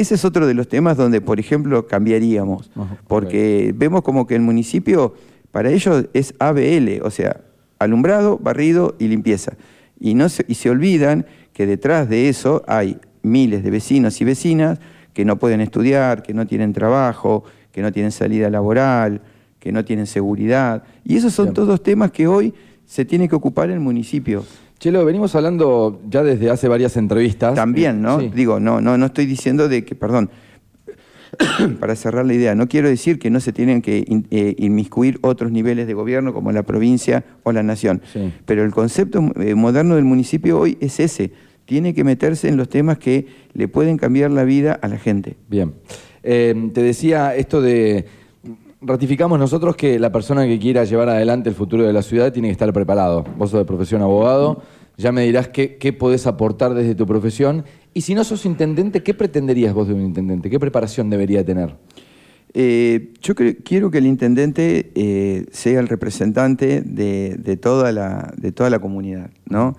ese 0.00 0.14
es 0.14 0.24
otro 0.24 0.46
de 0.46 0.54
los 0.54 0.68
temas 0.68 0.96
donde, 0.96 1.20
por 1.20 1.40
ejemplo, 1.40 1.86
cambiaríamos, 1.86 2.70
porque 3.06 3.72
vemos 3.76 4.02
como 4.02 4.26
que 4.26 4.34
el 4.34 4.42
municipio, 4.42 5.14
para 5.50 5.70
ellos 5.70 6.06
es 6.12 6.34
ABL, 6.38 7.00
o 7.02 7.10
sea, 7.10 7.40
alumbrado, 7.78 8.38
barrido 8.38 8.96
y 8.98 9.08
limpieza. 9.08 9.52
Y, 10.00 10.14
no 10.14 10.28
se, 10.28 10.44
y 10.48 10.54
se 10.54 10.70
olvidan 10.70 11.26
que 11.52 11.66
detrás 11.66 12.08
de 12.08 12.28
eso 12.28 12.62
hay 12.66 12.98
miles 13.22 13.62
de 13.62 13.70
vecinos 13.70 14.20
y 14.20 14.24
vecinas 14.24 14.78
que 15.12 15.24
no 15.24 15.38
pueden 15.38 15.60
estudiar, 15.60 16.22
que 16.22 16.34
no 16.34 16.46
tienen 16.46 16.72
trabajo, 16.72 17.44
que 17.72 17.82
no 17.82 17.92
tienen 17.92 18.12
salida 18.12 18.50
laboral, 18.50 19.20
que 19.58 19.72
no 19.72 19.84
tienen 19.84 20.06
seguridad. 20.06 20.84
Y 21.04 21.16
esos 21.16 21.32
son 21.32 21.52
todos 21.52 21.82
temas 21.82 22.12
que 22.12 22.26
hoy 22.26 22.54
se 22.86 23.04
tiene 23.04 23.28
que 23.28 23.34
ocupar 23.34 23.70
el 23.70 23.80
municipio. 23.80 24.44
Chelo, 24.78 25.04
venimos 25.04 25.34
hablando 25.34 26.00
ya 26.08 26.22
desde 26.22 26.50
hace 26.50 26.68
varias 26.68 26.96
entrevistas. 26.96 27.54
También, 27.54 28.00
¿no? 28.00 28.18
Digo, 28.18 28.60
no, 28.60 28.80
no, 28.80 28.96
no 28.96 29.06
estoy 29.06 29.26
diciendo 29.26 29.68
de 29.68 29.84
que, 29.84 29.96
perdón, 29.96 30.30
para 31.80 31.96
cerrar 31.96 32.24
la 32.24 32.34
idea, 32.34 32.54
no 32.54 32.68
quiero 32.68 32.88
decir 32.88 33.18
que 33.18 33.28
no 33.28 33.40
se 33.40 33.52
tienen 33.52 33.82
que 33.82 34.04
eh, 34.30 34.54
inmiscuir 34.58 35.18
otros 35.22 35.50
niveles 35.50 35.88
de 35.88 35.94
gobierno 35.94 36.32
como 36.32 36.52
la 36.52 36.62
provincia 36.62 37.24
o 37.42 37.50
la 37.50 37.62
nación, 37.64 38.02
pero 38.46 38.64
el 38.64 38.70
concepto 38.70 39.32
eh, 39.40 39.54
moderno 39.54 39.96
del 39.96 40.04
municipio 40.04 40.60
hoy 40.60 40.78
es 40.80 41.00
ese, 41.00 41.32
tiene 41.64 41.92
que 41.92 42.04
meterse 42.04 42.48
en 42.48 42.56
los 42.56 42.68
temas 42.68 42.98
que 42.98 43.26
le 43.52 43.68
pueden 43.68 43.98
cambiar 43.98 44.30
la 44.30 44.44
vida 44.44 44.78
a 44.80 44.88
la 44.88 44.98
gente. 44.98 45.36
Bien, 45.48 45.74
eh, 46.22 46.70
te 46.72 46.82
decía 46.82 47.34
esto 47.34 47.60
de 47.60 48.06
ratificamos 48.80 49.38
nosotros 49.38 49.76
que 49.76 49.98
la 49.98 50.12
persona 50.12 50.46
que 50.46 50.58
quiera 50.58 50.84
llevar 50.84 51.08
adelante 51.08 51.48
el 51.48 51.54
futuro 51.54 51.84
de 51.86 51.92
la 51.92 52.02
ciudad 52.02 52.32
tiene 52.32 52.48
que 52.48 52.52
estar 52.52 52.72
preparado. 52.72 53.24
Vos 53.36 53.50
sos 53.50 53.60
de 53.60 53.64
profesión 53.64 54.02
abogado, 54.02 54.62
ya 54.96 55.12
me 55.12 55.24
dirás 55.24 55.48
qué, 55.48 55.76
qué 55.76 55.92
podés 55.92 56.26
aportar 56.26 56.74
desde 56.74 56.94
tu 56.94 57.06
profesión. 57.06 57.64
Y 57.94 58.02
si 58.02 58.14
no 58.14 58.24
sos 58.24 58.44
intendente, 58.46 59.02
¿qué 59.02 59.14
pretenderías 59.14 59.74
vos 59.74 59.88
de 59.88 59.94
un 59.94 60.02
intendente? 60.02 60.50
¿Qué 60.50 60.60
preparación 60.60 61.10
debería 61.10 61.44
tener? 61.44 61.74
Eh, 62.54 63.12
yo 63.20 63.34
quiero 63.34 63.90
que 63.90 63.98
el 63.98 64.06
intendente 64.06 64.90
eh, 64.94 65.44
sea 65.50 65.80
el 65.80 65.88
representante 65.88 66.80
de, 66.80 67.36
de 67.38 67.56
toda, 67.56 67.92
la, 67.92 68.32
de 68.36 68.52
toda 68.52 68.70
la 68.70 68.78
comunidad, 68.78 69.30
¿no? 69.48 69.76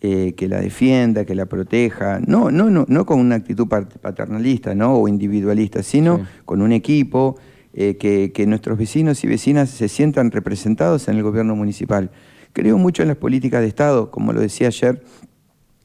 Eh, 0.00 0.34
que 0.36 0.48
la 0.48 0.60
defienda, 0.60 1.24
que 1.24 1.34
la 1.34 1.46
proteja, 1.46 2.20
no, 2.26 2.50
no, 2.50 2.70
no, 2.70 2.84
no 2.88 3.06
con 3.06 3.20
una 3.20 3.36
actitud 3.36 3.68
pat- 3.68 3.98
paternalista 3.98 4.74
¿no? 4.74 4.94
o 4.96 5.06
individualista, 5.06 5.80
sino 5.84 6.16
Sí. 6.18 6.22
con 6.44 6.60
un 6.60 6.72
equipo, 6.72 7.36
eh, 7.74 7.96
que, 7.96 8.32
que 8.32 8.46
nuestros 8.46 8.76
vecinos 8.78 9.22
y 9.24 9.26
vecinas 9.28 9.70
se 9.70 9.88
sientan 9.88 10.30
representados 10.30 11.08
en 11.08 11.16
el 11.16 11.22
gobierno 11.22 11.56
municipal. 11.56 12.10
Creo 12.52 12.76
mucho 12.78 13.02
en 13.02 13.08
las 13.08 13.16
políticas 13.16 13.62
de 13.62 13.68
Estado, 13.68 14.10
como 14.10 14.32
lo 14.32 14.40
decía 14.40 14.66
ayer, 14.68 15.02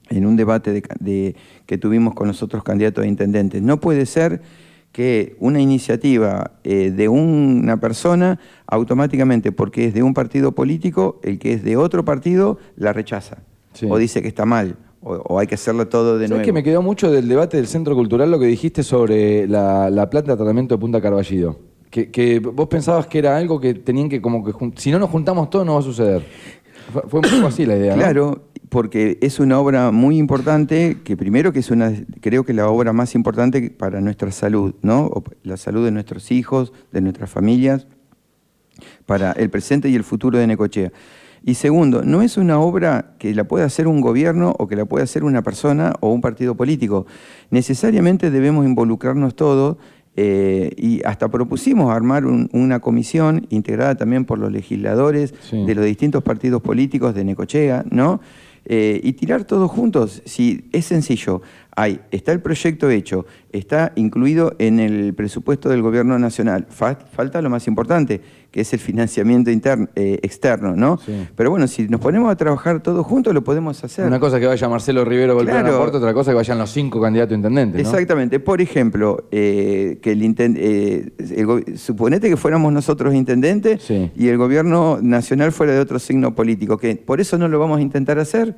en 0.09 0.25
un 0.25 0.35
debate 0.35 0.71
de- 0.73 0.83
de- 0.99 1.35
que 1.65 1.77
tuvimos 1.77 2.13
con 2.13 2.27
los 2.27 2.41
otros 2.43 2.63
candidatos 2.63 3.03
a 3.03 3.07
intendentes. 3.07 3.61
No 3.61 3.79
puede 3.79 4.05
ser 4.05 4.41
que 4.91 5.35
una 5.39 5.59
iniciativa 5.61 6.51
eh, 6.63 6.91
de 6.91 7.07
una 7.09 7.79
persona, 7.79 8.39
automáticamente, 8.65 9.51
porque 9.51 9.85
es 9.85 9.93
de 9.93 10.01
un 10.03 10.13
partido 10.13 10.53
político, 10.53 11.19
el 11.23 11.39
que 11.39 11.53
es 11.53 11.63
de 11.63 11.77
otro 11.77 12.03
partido 12.05 12.57
la 12.77 12.93
rechaza. 12.93 13.37
Sí. 13.73 13.85
O 13.89 13.97
dice 13.97 14.21
que 14.21 14.27
está 14.27 14.45
mal, 14.45 14.75
o, 15.01 15.13
o 15.15 15.39
hay 15.39 15.45
que 15.47 15.55
hacerlo 15.55 15.87
todo 15.87 16.13
de 16.17 16.27
¿Sabes 16.27 16.29
nuevo. 16.31 16.45
que 16.45 16.53
me 16.53 16.63
quedó 16.63 16.81
mucho 16.81 17.11
del 17.11 17.27
debate 17.27 17.57
del 17.57 17.67
Centro 17.67 17.93
Cultural 17.95 18.31
lo 18.31 18.39
que 18.39 18.47
dijiste 18.47 18.81
sobre 18.81 19.47
la, 19.47 19.89
la 19.91 20.09
planta 20.09 20.31
de 20.31 20.37
tratamiento 20.37 20.75
de 20.75 20.79
Punta 20.79 20.99
Carballido? 21.01 21.59
Que, 21.89 22.39
vos 22.39 22.67
pensabas 22.67 23.07
que 23.07 23.19
era 23.19 23.37
algo 23.37 23.59
que 23.59 23.73
tenían 23.73 24.09
que 24.09 24.21
como 24.21 24.43
que 24.43 24.53
si 24.75 24.91
no 24.91 24.99
nos 24.99 25.09
juntamos 25.09 25.49
todos 25.49 25.65
no 25.65 25.73
va 25.75 25.79
a 25.79 25.83
suceder. 25.83 26.23
Fue, 27.09 27.19
un 27.19 27.29
poco 27.29 27.47
así 27.47 27.65
la 27.65 27.75
idea. 27.75 27.95
Claro, 27.95 28.47
porque 28.69 29.17
es 29.21 29.39
una 29.39 29.59
obra 29.59 29.91
muy 29.91 30.17
importante, 30.17 30.97
que 31.03 31.15
primero 31.15 31.53
que 31.53 31.59
es 31.59 31.71
una, 31.71 31.93
creo 32.21 32.43
que 32.43 32.53
la 32.53 32.69
obra 32.69 32.93
más 32.93 33.15
importante 33.15 33.69
para 33.69 34.01
nuestra 34.01 34.31
salud, 34.31 34.75
¿no? 34.81 35.11
La 35.43 35.57
salud 35.57 35.85
de 35.85 35.91
nuestros 35.91 36.31
hijos, 36.31 36.73
de 36.91 37.01
nuestras 37.01 37.29
familias, 37.29 37.87
para 39.05 39.31
el 39.31 39.49
presente 39.49 39.89
y 39.89 39.95
el 39.95 40.03
futuro 40.03 40.37
de 40.37 40.47
Necochea. 40.47 40.91
Y 41.43 41.53
segundo, 41.53 42.03
no 42.03 42.21
es 42.21 42.35
una 42.35 42.59
obra 42.59 43.13
que 43.19 43.33
la 43.33 43.45
pueda 43.45 43.65
hacer 43.65 43.87
un 43.87 44.01
gobierno 44.01 44.53
o 44.57 44.67
que 44.67 44.75
la 44.75 44.85
pueda 44.85 45.05
hacer 45.05 45.23
una 45.23 45.43
persona 45.43 45.93
o 46.01 46.11
un 46.11 46.19
partido 46.19 46.55
político. 46.55 47.05
Necesariamente 47.51 48.31
debemos 48.31 48.65
involucrarnos 48.65 49.35
todos 49.35 49.77
eh, 50.17 50.71
y 50.77 51.01
hasta 51.05 51.29
propusimos 51.29 51.91
armar 51.95 52.25
un- 52.25 52.49
una 52.51 52.79
comisión 52.79 53.45
integrada 53.49 53.95
también 53.95 54.25
por 54.25 54.39
los 54.39 54.51
legisladores 54.51 55.33
Sí. 55.41 55.63
de 55.65 55.75
los 55.75 55.85
distintos 55.85 56.23
partidos 56.23 56.61
políticos 56.61 57.13
de 57.15 57.23
Necochea, 57.23 57.85
¿no? 57.91 58.19
Eh, 58.65 58.99
y 59.03 59.13
tirar 59.13 59.45
todos 59.45 59.71
juntos. 59.71 60.21
Si 60.25 60.65
es 60.73 60.85
sencillo, 60.85 61.41
hay, 61.79 61.99
está 62.09 62.31
el 62.31 62.39
proyecto 62.41 62.89
hecho, 62.89 63.27
está 63.51 63.91
incluido 63.95 64.55
en 64.57 64.79
el 64.79 65.13
presupuesto 65.13 65.69
del 65.69 65.83
gobierno 65.83 66.17
nacional. 66.17 66.65
Fa- 66.69 66.95
falta 66.95 67.39
lo 67.39 67.51
más 67.51 67.67
importante, 67.67 68.19
que 68.49 68.61
es 68.61 68.73
el 68.73 68.79
financiamiento 68.79 69.51
interno, 69.51 69.87
eh, 69.95 70.17
externo, 70.23 70.75
¿no? 70.75 70.97
Sí. 70.97 71.27
Pero 71.35 71.51
bueno, 71.51 71.67
si 71.67 71.87
nos 71.87 72.01
ponemos 72.01 72.31
a 72.31 72.35
trabajar 72.35 72.81
todos 72.81 73.05
juntos, 73.05 73.31
lo 73.31 73.43
podemos 73.43 73.83
hacer. 73.83 74.07
Una 74.07 74.19
cosa 74.19 74.39
que 74.39 74.47
vaya 74.47 74.67
Marcelo 74.67 75.05
Rivero 75.05 75.35
golpeando 75.35 75.61
Claro. 75.65 75.75
la 75.75 75.79
puerta, 75.83 75.97
otra 75.99 76.13
cosa 76.15 76.31
que 76.31 76.35
vayan 76.37 76.57
los 76.57 76.71
cinco 76.71 76.99
candidatos 76.99 77.33
a 77.33 77.35
intendentes, 77.35 77.83
¿no? 77.83 77.87
Exactamente. 77.89 78.39
Por 78.39 78.59
ejemplo, 78.59 79.27
eh, 79.29 79.99
que 80.01 80.13
el, 80.13 80.23
eh, 80.39 81.11
el 81.19 81.77
suponete 81.77 82.27
que 82.27 82.37
fuéramos 82.37 82.73
nosotros 82.73 83.13
intendentes 83.13 83.83
Sí. 83.83 84.09
y 84.15 84.29
el 84.29 84.37
gobierno 84.39 84.97
nacional 84.99 85.51
fuera 85.51 85.73
de 85.73 85.79
otro 85.79 85.99
signo 85.99 86.33
político, 86.33 86.79
que 86.79 86.95
por 86.95 87.21
eso 87.21 87.37
no 87.37 87.47
lo 87.47 87.59
vamos 87.59 87.77
a 87.77 87.81
intentar 87.83 88.17
hacer. 88.17 88.55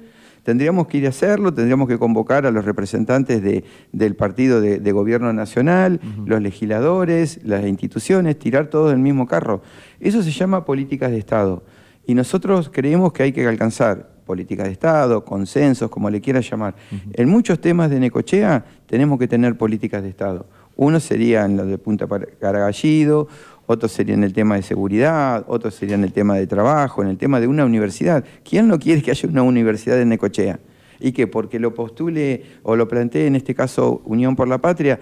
Tendríamos 0.50 0.88
que 0.88 0.98
ir 0.98 1.06
a 1.06 1.10
hacerlo, 1.10 1.54
tendríamos 1.54 1.88
que 1.88 2.00
convocar 2.00 2.48
a 2.48 2.52
los 2.52 2.66
representantes 2.66 3.44
de- 3.44 3.64
del 3.92 4.16
partido 4.16 4.62
de, 4.62 4.80
de 4.80 4.92
gobierno 4.92 5.32
nacional, 5.32 6.00
los 6.26 6.42
legisladores, 6.42 7.40
las 7.44 7.64
instituciones, 7.68 8.40
tirar 8.40 8.66
todos 8.68 8.90
del 8.90 8.98
mismo 9.00 9.28
carro. 9.28 9.62
Eso 10.00 10.24
se 10.24 10.32
llama 10.32 10.66
políticas 10.66 11.12
de 11.12 11.20
Estado. 11.20 11.62
Y 12.08 12.16
nosotros 12.16 12.72
creemos 12.74 13.14
que 13.14 13.22
hay 13.22 13.32
que 13.32 13.46
alcanzar 13.48 14.10
políticas 14.26 14.66
de 14.66 14.72
Estado, 14.74 15.24
consensos, 15.24 15.92
como 15.92 16.10
le 16.10 16.20
quieras 16.20 16.50
llamar. 16.50 16.74
En 17.14 17.30
muchos 17.30 17.60
temas 17.62 17.92
de 17.92 18.00
Necochea 18.00 18.66
tenemos 18.88 19.20
que 19.20 19.28
tener 19.28 19.56
políticas 19.56 20.02
de 20.02 20.10
Estado. 20.10 20.48
Uno 20.76 21.00
sería 21.00 21.46
en 21.46 21.58
lo 21.58 21.66
de 21.68 21.78
Punta 21.78 22.08
Caragallido, 22.40 23.28
otro 23.72 23.88
sería 23.88 24.16
en 24.16 24.24
el 24.24 24.34
tema 24.34 24.56
de 24.56 24.64
seguridad, 24.64 25.46
otro 25.48 25.70
sería 25.70 25.94
en 25.94 26.04
el 26.04 26.12
tema 26.12 26.36
de 26.36 26.48
trabajo, 26.48 27.04
en 27.04 27.10
el 27.10 27.20
tema 27.20 27.40
de 27.40 27.46
una 27.46 27.66
universidad. 27.66 28.26
¿Quién 28.44 28.68
no 28.68 28.80
quiere 28.80 29.04
que 29.04 29.12
haya 29.12 29.30
una 29.30 29.44
universidad 29.44 30.02
en 30.02 30.10
Necochea? 30.10 30.60
Y 31.00 31.12
que 31.12 31.28
porque 31.28 31.60
lo 31.60 31.76
postule 31.76 32.46
o 32.64 32.76
lo 32.76 32.88
plantee, 32.88 33.28
en 33.28 33.36
este 33.36 33.54
caso 33.54 34.02
Unión 34.06 34.36
por 34.36 34.48
la 34.48 34.58
Patria, 34.58 35.00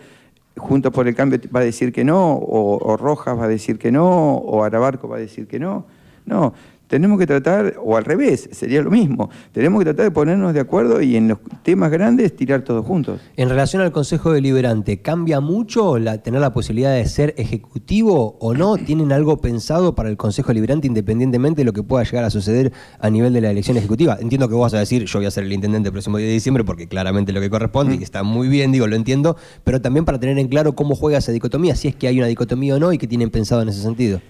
Juntos 0.58 0.91
por 0.91 1.08
el 1.08 1.15
Cambio 1.15 1.39
va 1.56 1.62
a 1.62 1.63
decir 1.63 1.93
que 1.93 2.03
no, 2.03 2.34
o, 2.34 2.77
o 2.77 2.97
Rojas 2.97 3.39
va 3.39 3.45
a 3.45 3.47
decir 3.47 3.80
que 3.80 3.89
no, 3.89 4.36
o 4.36 4.65
Arabarco 4.65 5.08
va 5.08 5.15
a 5.15 5.19
decir 5.21 5.47
que 5.47 5.60
no. 5.60 5.86
No, 6.25 6.53
tenemos 6.88 7.19
que 7.19 7.28
tratar, 7.28 7.76
o 7.84 7.97
al 7.97 8.06
revés, 8.06 8.50
sería 8.52 8.82
lo 8.82 8.89
mismo, 8.89 9.30
tenemos 9.52 9.80
que 9.80 9.86
tratar 9.86 10.06
de 10.06 10.12
ponernos 10.12 10.54
de 10.54 10.60
acuerdo 10.60 11.02
y 11.02 11.15
en 11.15 11.28
los 11.28 11.39
temas 11.63 11.91
grandes 11.91 12.36
tirar 12.36 12.62
todos 12.62 12.86
juntos. 12.86 13.21
En 13.36 13.50
relación 13.50 13.82
al 13.82 13.91
Consejo 13.91 14.32
Deliberante, 14.32 15.02
¿cambia 15.02 15.39
mucho 15.39 16.00
la, 16.00 16.21
tener 16.21 16.41
la 16.41 16.54
posibilidad 16.54 16.93
de 16.93 17.06
ser 17.06 17.34
ejecutivo 17.38 18.38
o 18.39 18.54
no? 18.54 18.78
¿Tienen 18.88 19.12
algo 19.12 19.38
pensado 19.38 19.95
para 19.95 20.10
el 20.10 20.17
Consejo 20.17 20.50
Deliberante 20.50 20.88
independientemente 20.88 21.62
de 21.62 21.65
lo 21.65 21.73
que 21.73 21.84
pueda 21.84 22.04
llegar 22.04 22.23
a 22.23 22.30
suceder 22.30 22.71
a 23.00 23.10
nivel 23.10 23.34
de 23.34 23.41
la 23.41 23.52
elección 23.52 23.78
ejecutiva? 23.78 24.17
Entiendo 24.19 24.47
que 24.47 24.56
vos 24.56 24.63
vas 24.63 24.73
a 24.73 24.80
decir, 24.80 25.06
yo 25.06 25.19
voy 25.19 25.26
a 25.26 25.32
ser 25.32 25.43
el 25.43 25.54
intendente 25.54 25.89
el 25.89 25.93
próximo 25.93 26.17
día 26.17 26.28
de 26.28 26.34
diciembre 26.34 26.63
porque 26.63 26.88
claramente 26.88 27.32
lo 27.32 27.41
que 27.41 27.50
corresponde 27.50 27.95
y 27.95 28.04
está 28.04 28.23
muy 28.23 28.47
bien, 28.47 28.71
digo, 28.71 28.88
lo 28.88 28.95
entiendo, 28.95 29.36
pero 29.63 29.82
también 29.82 30.06
para 30.06 30.19
tener 30.19 30.38
en 30.38 30.47
claro 30.47 30.73
cómo 30.73 30.95
juega 30.95 31.17
esa 31.17 31.32
dicotomía, 31.32 31.76
si 31.76 31.89
es 31.89 31.95
que 31.95 32.08
hay 32.08 32.17
una 32.17 32.28
dicotomía 32.28 32.76
o 32.76 32.80
no 32.80 32.93
y 32.93 32.97
qué 32.97 33.08
tienen 33.08 33.30
pensado 33.30 33.62
en 33.62 33.69
ese 33.69 33.82
sentido. 33.82 34.21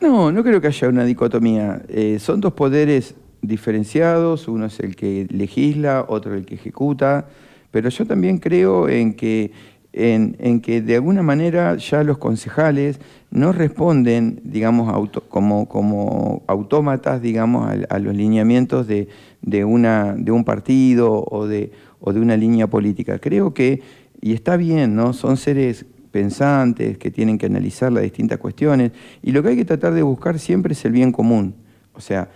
No, 0.00 0.32
no 0.32 0.42
creo 0.42 0.60
que 0.60 0.68
haya 0.68 0.88
una 0.88 1.04
dicotomía. 1.04 1.82
Eh, 1.88 2.18
son 2.18 2.40
dos 2.40 2.54
poderes 2.54 3.14
diferenciados, 3.42 4.48
uno 4.48 4.66
es 4.66 4.80
el 4.80 4.96
que 4.96 5.26
legisla, 5.30 6.04
otro 6.08 6.34
el 6.34 6.46
que 6.46 6.54
ejecuta, 6.54 7.26
pero 7.70 7.88
yo 7.90 8.06
también 8.06 8.38
creo 8.38 8.88
en 8.88 9.14
que, 9.14 9.52
en, 9.92 10.60
que 10.60 10.80
de 10.82 10.94
alguna 10.96 11.22
manera 11.22 11.76
ya 11.76 12.02
los 12.02 12.18
concejales 12.18 12.98
no 13.30 13.52
responden, 13.52 14.40
digamos, 14.44 14.88
auto- 14.92 15.22
como, 15.28 15.68
como 15.68 16.42
autómatas, 16.46 17.20
digamos, 17.22 17.68
a, 17.68 17.94
a 17.94 17.98
los 17.98 18.14
lineamientos 18.14 18.86
de, 18.86 19.08
de, 19.42 19.64
una, 19.64 20.14
de 20.16 20.32
un 20.32 20.44
partido 20.44 21.24
o 21.30 21.46
de, 21.46 21.72
o 22.00 22.12
de 22.12 22.20
una 22.20 22.36
línea 22.36 22.66
política. 22.66 23.18
Creo 23.18 23.52
que, 23.54 23.82
y 24.20 24.32
está 24.34 24.56
bien, 24.56 24.94
¿no? 24.96 25.12
Son 25.12 25.36
seres 25.36 25.86
pensantes, 26.10 26.98
que 26.98 27.10
tienen 27.10 27.38
que 27.38 27.46
analizar 27.46 27.92
las 27.92 28.02
distintas 28.02 28.38
cuestiones, 28.38 28.92
y 29.22 29.32
lo 29.32 29.42
que 29.42 29.50
hay 29.50 29.56
que 29.56 29.64
tratar 29.64 29.94
de 29.94 30.02
buscar 30.02 30.38
siempre 30.38 30.72
es 30.72 30.84
el 30.84 30.92
bien 30.92 31.12
común. 31.12 31.54
O 31.94 32.00
sea, 32.00 32.28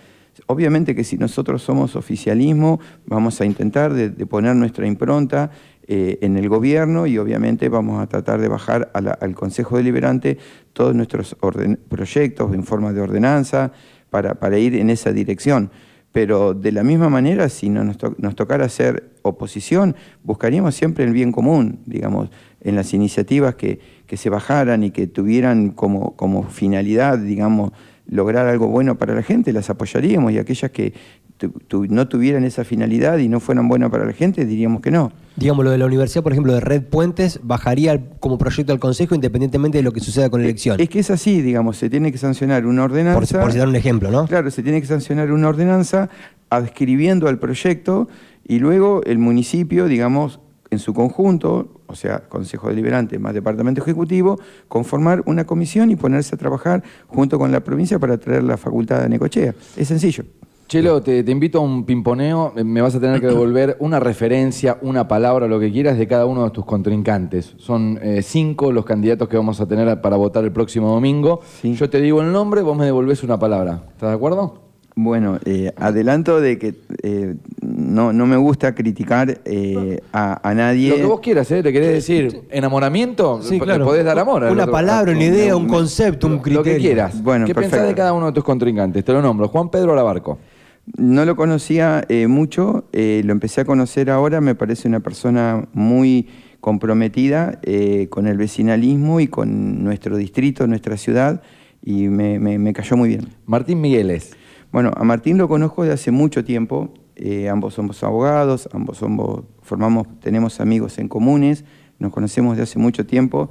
obviamente 0.46 0.94
que 0.94 1.04
si 1.04 1.16
nosotros 1.16 1.62
somos 1.62 1.96
oficialismo, 1.96 2.80
vamos 3.06 3.40
a 3.40 3.44
intentar 3.44 3.92
de, 3.92 4.10
poner 4.26 4.56
nuestra 4.56 4.86
impronta 4.86 5.50
eh, 5.86 6.18
en 6.22 6.36
el 6.36 6.48
gobierno 6.48 7.06
y 7.06 7.18
obviamente 7.18 7.68
vamos 7.68 8.02
a 8.02 8.06
tratar 8.06 8.40
de 8.40 8.48
bajar 8.48 8.90
al 8.94 9.34
Consejo 9.34 9.76
Deliberante 9.76 10.38
todos 10.72 10.94
nuestros 10.94 11.36
proyectos 11.88 12.54
en 12.54 12.64
forma 12.64 12.92
de 12.92 13.00
ordenanza 13.00 13.72
para, 14.10 14.34
para 14.34 14.58
ir 14.58 14.74
en 14.76 14.90
esa 14.90 15.12
dirección. 15.12 15.70
Pero 16.10 16.54
de 16.54 16.70
la 16.70 16.84
misma 16.84 17.08
manera, 17.08 17.48
si 17.48 17.68
no 17.68 17.82
nos, 17.82 17.98
to- 17.98 18.14
nos 18.18 18.36
tocara 18.36 18.64
hacer 18.66 19.10
oposición, 19.22 19.96
buscaríamos 20.22 20.74
siempre 20.76 21.04
el 21.04 21.12
bien 21.12 21.32
común, 21.32 21.80
digamos, 21.86 22.30
en 22.64 22.74
las 22.76 22.92
iniciativas 22.94 23.54
que, 23.54 23.78
que 24.06 24.16
se 24.16 24.30
bajaran 24.30 24.82
y 24.82 24.90
que 24.90 25.06
tuvieran 25.06 25.70
como, 25.70 26.16
como 26.16 26.42
finalidad, 26.44 27.18
digamos, 27.18 27.70
lograr 28.06 28.46
algo 28.46 28.68
bueno 28.68 28.96
para 28.98 29.14
la 29.14 29.22
gente, 29.22 29.52
las 29.52 29.70
apoyaríamos 29.70 30.32
y 30.32 30.38
aquellas 30.38 30.70
que 30.70 30.92
tu- 31.38 31.50
tu- 31.50 31.86
no 31.86 32.06
tuvieran 32.08 32.44
esa 32.44 32.62
finalidad 32.64 33.18
y 33.18 33.28
no 33.28 33.40
fueran 33.40 33.66
buenas 33.68 33.90
para 33.90 34.04
la 34.04 34.12
gente, 34.12 34.44
diríamos 34.46 34.80
que 34.82 34.90
no. 34.90 35.10
Digamos, 35.36 35.64
lo 35.64 35.70
de 35.70 35.78
la 35.78 35.86
universidad, 35.86 36.22
por 36.22 36.32
ejemplo, 36.32 36.52
de 36.54 36.60
Red 36.60 36.82
Puentes, 36.84 37.40
bajaría 37.42 38.00
como 38.20 38.38
proyecto 38.38 38.72
al 38.72 38.78
Consejo 38.78 39.14
independientemente 39.14 39.78
de 39.78 39.82
lo 39.82 39.92
que 39.92 40.00
suceda 40.00 40.30
con 40.30 40.40
la 40.40 40.46
elección. 40.46 40.78
Es 40.80 40.88
que 40.88 41.00
es 41.00 41.10
así, 41.10 41.42
digamos, 41.42 41.76
se 41.76 41.90
tiene 41.90 42.12
que 42.12 42.18
sancionar 42.18 42.66
una 42.66 42.82
Por, 42.82 42.92
ordenanza. 42.92 43.40
por 43.40 43.52
citar 43.52 43.68
un 43.68 43.76
ejemplo, 43.76 44.10
¿no? 44.10 44.26
Claro, 44.26 44.50
se 44.50 44.62
tiene 44.62 44.80
que 44.80 44.86
sancionar 44.86 45.32
una 45.32 45.48
ordenanza 45.48 46.08
adscribiendo 46.50 47.26
al 47.28 47.38
proyecto 47.38 48.08
y 48.46 48.58
luego 48.58 49.02
el 49.04 49.18
municipio, 49.18 49.86
digamos, 49.86 50.40
en 50.70 50.78
su 50.78 50.92
conjunto, 50.94 51.80
o 51.86 51.94
sea, 51.94 52.20
Consejo 52.28 52.68
Deliberante 52.68 53.18
más 53.18 53.34
Departamento 53.34 53.80
Ejecutivo, 53.80 54.38
conformar 54.68 55.22
una 55.26 55.44
comisión 55.44 55.90
y 55.90 55.96
ponerse 55.96 56.34
a 56.34 56.38
trabajar 56.38 56.82
junto 57.08 57.38
con 57.38 57.52
la 57.52 57.60
provincia 57.60 57.98
para 57.98 58.18
traer 58.18 58.42
la 58.42 58.56
facultad 58.56 59.02
a 59.02 59.08
Necochea. 59.08 59.54
Es 59.76 59.88
sencillo. 59.88 60.24
Chelo, 60.66 61.02
te, 61.02 61.22
te 61.22 61.30
invito 61.30 61.58
a 61.58 61.60
un 61.60 61.84
pimponeo. 61.84 62.52
Me 62.64 62.80
vas 62.80 62.94
a 62.94 63.00
tener 63.00 63.20
que 63.20 63.26
devolver 63.26 63.76
una 63.80 64.00
referencia, 64.00 64.78
una 64.80 65.06
palabra, 65.06 65.46
lo 65.46 65.60
que 65.60 65.70
quieras, 65.70 65.98
de 65.98 66.08
cada 66.08 66.24
uno 66.24 66.44
de 66.44 66.50
tus 66.50 66.64
contrincantes. 66.64 67.54
Son 67.58 67.98
eh, 68.02 68.22
cinco 68.22 68.72
los 68.72 68.84
candidatos 68.84 69.28
que 69.28 69.36
vamos 69.36 69.60
a 69.60 69.66
tener 69.66 70.00
para 70.00 70.16
votar 70.16 70.42
el 70.42 70.52
próximo 70.52 70.88
domingo. 70.88 71.42
Sí. 71.60 71.74
Yo 71.74 71.90
te 71.90 72.00
digo 72.00 72.22
el 72.22 72.32
nombre, 72.32 72.62
vos 72.62 72.76
me 72.76 72.86
devolvés 72.86 73.22
una 73.22 73.38
palabra. 73.38 73.82
¿Estás 73.92 74.08
de 74.08 74.16
acuerdo? 74.16 74.63
Bueno, 74.96 75.40
eh, 75.44 75.72
adelanto 75.76 76.40
de 76.40 76.56
que 76.56 76.74
eh, 77.02 77.34
no, 77.60 78.12
no 78.12 78.26
me 78.26 78.36
gusta 78.36 78.76
criticar 78.76 79.40
eh, 79.44 79.98
a, 80.12 80.48
a 80.48 80.54
nadie. 80.54 80.90
Lo 80.90 80.96
que 80.96 81.04
vos 81.04 81.20
quieras, 81.20 81.50
¿eh? 81.50 81.64
¿Te 81.64 81.72
querés 81.72 81.94
decir 81.94 82.42
enamoramiento? 82.50 83.42
Sí, 83.42 83.54
Le 83.58 83.64
claro. 83.64 83.84
podés 83.86 84.04
dar 84.04 84.18
amor. 84.20 84.44
Una 84.44 84.62
otro. 84.62 84.72
palabra, 84.72 85.10
una 85.10 85.24
idea, 85.24 85.56
un 85.56 85.66
concepto, 85.66 86.28
un 86.28 86.38
criterio. 86.38 86.58
Lo 86.58 86.62
que 86.62 86.76
quieras. 86.78 87.20
Bueno, 87.22 87.44
¿Qué 87.44 87.54
pensás 87.56 87.70
perfecto. 87.72 87.88
de 87.88 87.94
cada 87.96 88.12
uno 88.12 88.26
de 88.26 88.32
tus 88.32 88.44
contrincantes? 88.44 89.04
Te 89.04 89.12
lo 89.12 89.20
nombro. 89.20 89.48
Juan 89.48 89.68
Pedro 89.68 89.96
Labarco. 89.96 90.38
No 90.96 91.24
lo 91.24 91.34
conocía 91.34 92.04
eh, 92.08 92.28
mucho, 92.28 92.84
eh, 92.92 93.22
lo 93.24 93.32
empecé 93.32 93.62
a 93.62 93.64
conocer 93.64 94.10
ahora, 94.10 94.40
me 94.40 94.54
parece 94.54 94.86
una 94.86 95.00
persona 95.00 95.66
muy 95.72 96.28
comprometida 96.60 97.58
eh, 97.62 98.06
con 98.10 98.26
el 98.26 98.36
vecinalismo 98.36 99.18
y 99.18 99.26
con 99.26 99.82
nuestro 99.82 100.16
distrito, 100.16 100.66
nuestra 100.66 100.96
ciudad, 100.98 101.42
y 101.82 102.08
me, 102.08 102.38
me- 102.38 102.58
me 102.58 102.72
cayó 102.72 102.96
muy 102.96 103.08
bien. 103.08 103.28
Martín 103.46 103.80
Migueles. 103.80 104.36
Bueno, 104.74 104.90
a 104.96 105.04
Martín 105.04 105.38
lo 105.38 105.46
conozco 105.46 105.84
de 105.84 105.92
hace 105.92 106.10
mucho 106.10 106.42
tiempo, 106.42 106.92
eh, 107.14 107.48
ambos 107.48 107.74
somos 107.74 108.02
abogados, 108.02 108.68
ambos 108.72 108.98
somos, 108.98 109.44
formamos, 109.62 110.08
tenemos 110.18 110.58
amigos 110.58 110.98
en 110.98 111.06
comunes, 111.06 111.64
nos 112.00 112.10
conocemos 112.10 112.56
de 112.56 112.64
hace 112.64 112.80
mucho 112.80 113.06
tiempo. 113.06 113.50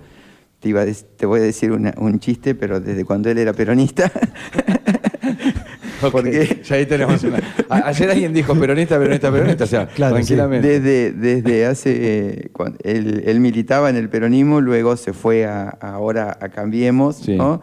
Te, 0.60 0.68
iba 0.68 0.82
a 0.82 0.86
te 1.16 1.26
voy 1.26 1.40
a 1.40 1.44
decir 1.44 1.72
una- 1.72 1.94
un 1.98 2.20
chiste, 2.20 2.56
pero 2.56 2.82
desde 2.82 3.06
cuando 3.06 3.30
él 3.30 3.38
era 3.38 3.54
peronista. 3.54 4.12
Porque- 6.12 6.60
Ya 6.66 6.76
ahí 6.76 6.86
tenemos 6.86 7.24
una. 7.24 7.38
A- 7.70 7.88
ayer 7.88 8.10
alguien 8.12 8.34
dijo 8.34 8.54
peronista, 8.54 9.00
peronista, 9.00 9.32
peronista. 9.32 9.64
O 9.64 9.68
sea, 9.68 9.88
Claro, 9.88 10.16
tranquilamente. 10.16 10.82
Desde, 10.82 11.12
desde 11.14 11.66
hace, 11.66 11.96
eh, 12.02 12.50
cuan- 12.52 12.76
él, 12.84 13.24
él 13.26 13.40
militaba 13.40 13.90
en 13.90 13.96
el 13.96 14.10
peronismo, 14.10 14.60
luego 14.60 14.98
se 14.98 15.14
fue 15.14 15.46
a, 15.46 15.70
a 15.80 15.92
ahora 15.94 16.38
a 16.42 16.50
Cambiemos, 16.50 17.16
Sí. 17.16 17.38
¿no? 17.38 17.62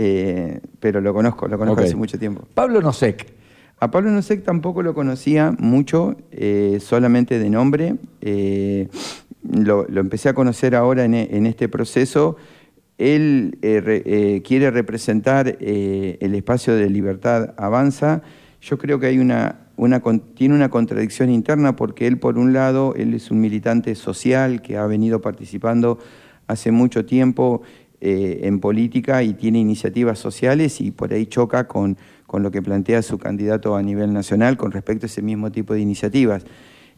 Eh, 0.00 0.60
pero 0.78 1.00
lo 1.00 1.12
conozco, 1.12 1.48
lo 1.48 1.58
conozco 1.58 1.82
hace 1.82 1.96
mucho 1.96 2.18
tiempo. 2.20 2.46
Pablo 2.54 2.80
Nosek. 2.80 3.26
A 3.80 3.90
Pablo 3.90 4.10
Nosek 4.10 4.44
tampoco 4.44 4.82
lo 4.82 4.94
conocía 4.94 5.52
mucho, 5.58 6.16
eh, 6.30 6.78
solamente 6.80 7.40
de 7.40 7.50
nombre. 7.50 7.96
Eh, 8.20 8.86
lo, 9.42 9.86
lo 9.88 10.00
empecé 10.00 10.28
a 10.28 10.34
conocer 10.34 10.76
ahora 10.76 11.04
en, 11.04 11.14
en 11.14 11.46
este 11.46 11.68
proceso. 11.68 12.36
Él 12.96 13.58
re- 13.60 14.40
quiere 14.44 14.70
representar 14.70 15.56
el 15.60 16.34
espacio 16.34 16.74
de 16.76 16.88
libertad 16.90 17.54
avanza. 17.56 18.22
Yo 18.60 18.78
creo 18.78 18.98
que 18.98 19.06
hay 19.06 19.18
una, 19.18 19.68
una 19.76 20.00
tiene 20.34 20.54
una 20.54 20.68
contradicción 20.68 21.30
interna 21.30 21.76
porque 21.76 22.06
él, 22.08 22.18
por 22.18 22.38
un 22.38 22.52
lado, 22.52 22.94
él 22.96 23.14
es 23.14 23.30
un 23.30 23.40
militante 23.40 23.94
social 23.94 24.62
que 24.62 24.76
ha 24.76 24.86
venido 24.86 25.20
participando 25.20 25.98
hace 26.48 26.72
mucho 26.72 27.04
tiempo 27.04 27.62
eh, 28.00 28.40
en 28.44 28.60
política 28.60 29.22
y 29.22 29.34
tiene 29.34 29.58
iniciativas 29.58 30.18
sociales 30.18 30.80
y 30.80 30.90
por 30.90 31.12
ahí 31.12 31.26
choca 31.26 31.66
con, 31.66 31.96
con 32.26 32.42
lo 32.42 32.50
que 32.50 32.62
plantea 32.62 33.02
su 33.02 33.18
candidato 33.18 33.74
a 33.74 33.82
nivel 33.82 34.12
nacional 34.12 34.56
con 34.56 34.70
respecto 34.70 35.06
a 35.06 35.08
ese 35.08 35.22
mismo 35.22 35.50
tipo 35.50 35.74
de 35.74 35.80
iniciativas. 35.80 36.44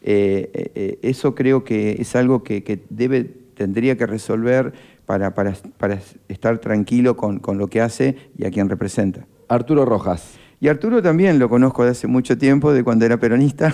Eh, 0.03 0.49
eh, 0.75 0.99
eso 1.01 1.35
creo 1.35 1.63
que 1.63 1.93
es 1.99 2.15
algo 2.15 2.43
que, 2.43 2.63
que 2.63 2.83
debe, 2.89 3.23
tendría 3.55 3.97
que 3.97 4.05
resolver 4.05 4.73
para, 5.05 5.33
para, 5.33 5.53
para 5.77 5.99
estar 6.27 6.59
tranquilo 6.59 7.17
con, 7.17 7.39
con 7.39 7.57
lo 7.57 7.67
que 7.67 7.81
hace 7.81 8.15
y 8.37 8.45
a 8.45 8.51
quien 8.51 8.69
representa. 8.69 9.25
Arturo 9.47 9.85
Rojas. 9.85 10.40
Y 10.61 10.67
Arturo 10.67 11.01
también 11.01 11.39
lo 11.39 11.49
conozco 11.49 11.83
de 11.83 11.89
hace 11.89 12.05
mucho 12.05 12.37
tiempo, 12.37 12.71
de 12.71 12.83
cuando 12.83 13.03
era 13.03 13.17
peronista, 13.19 13.73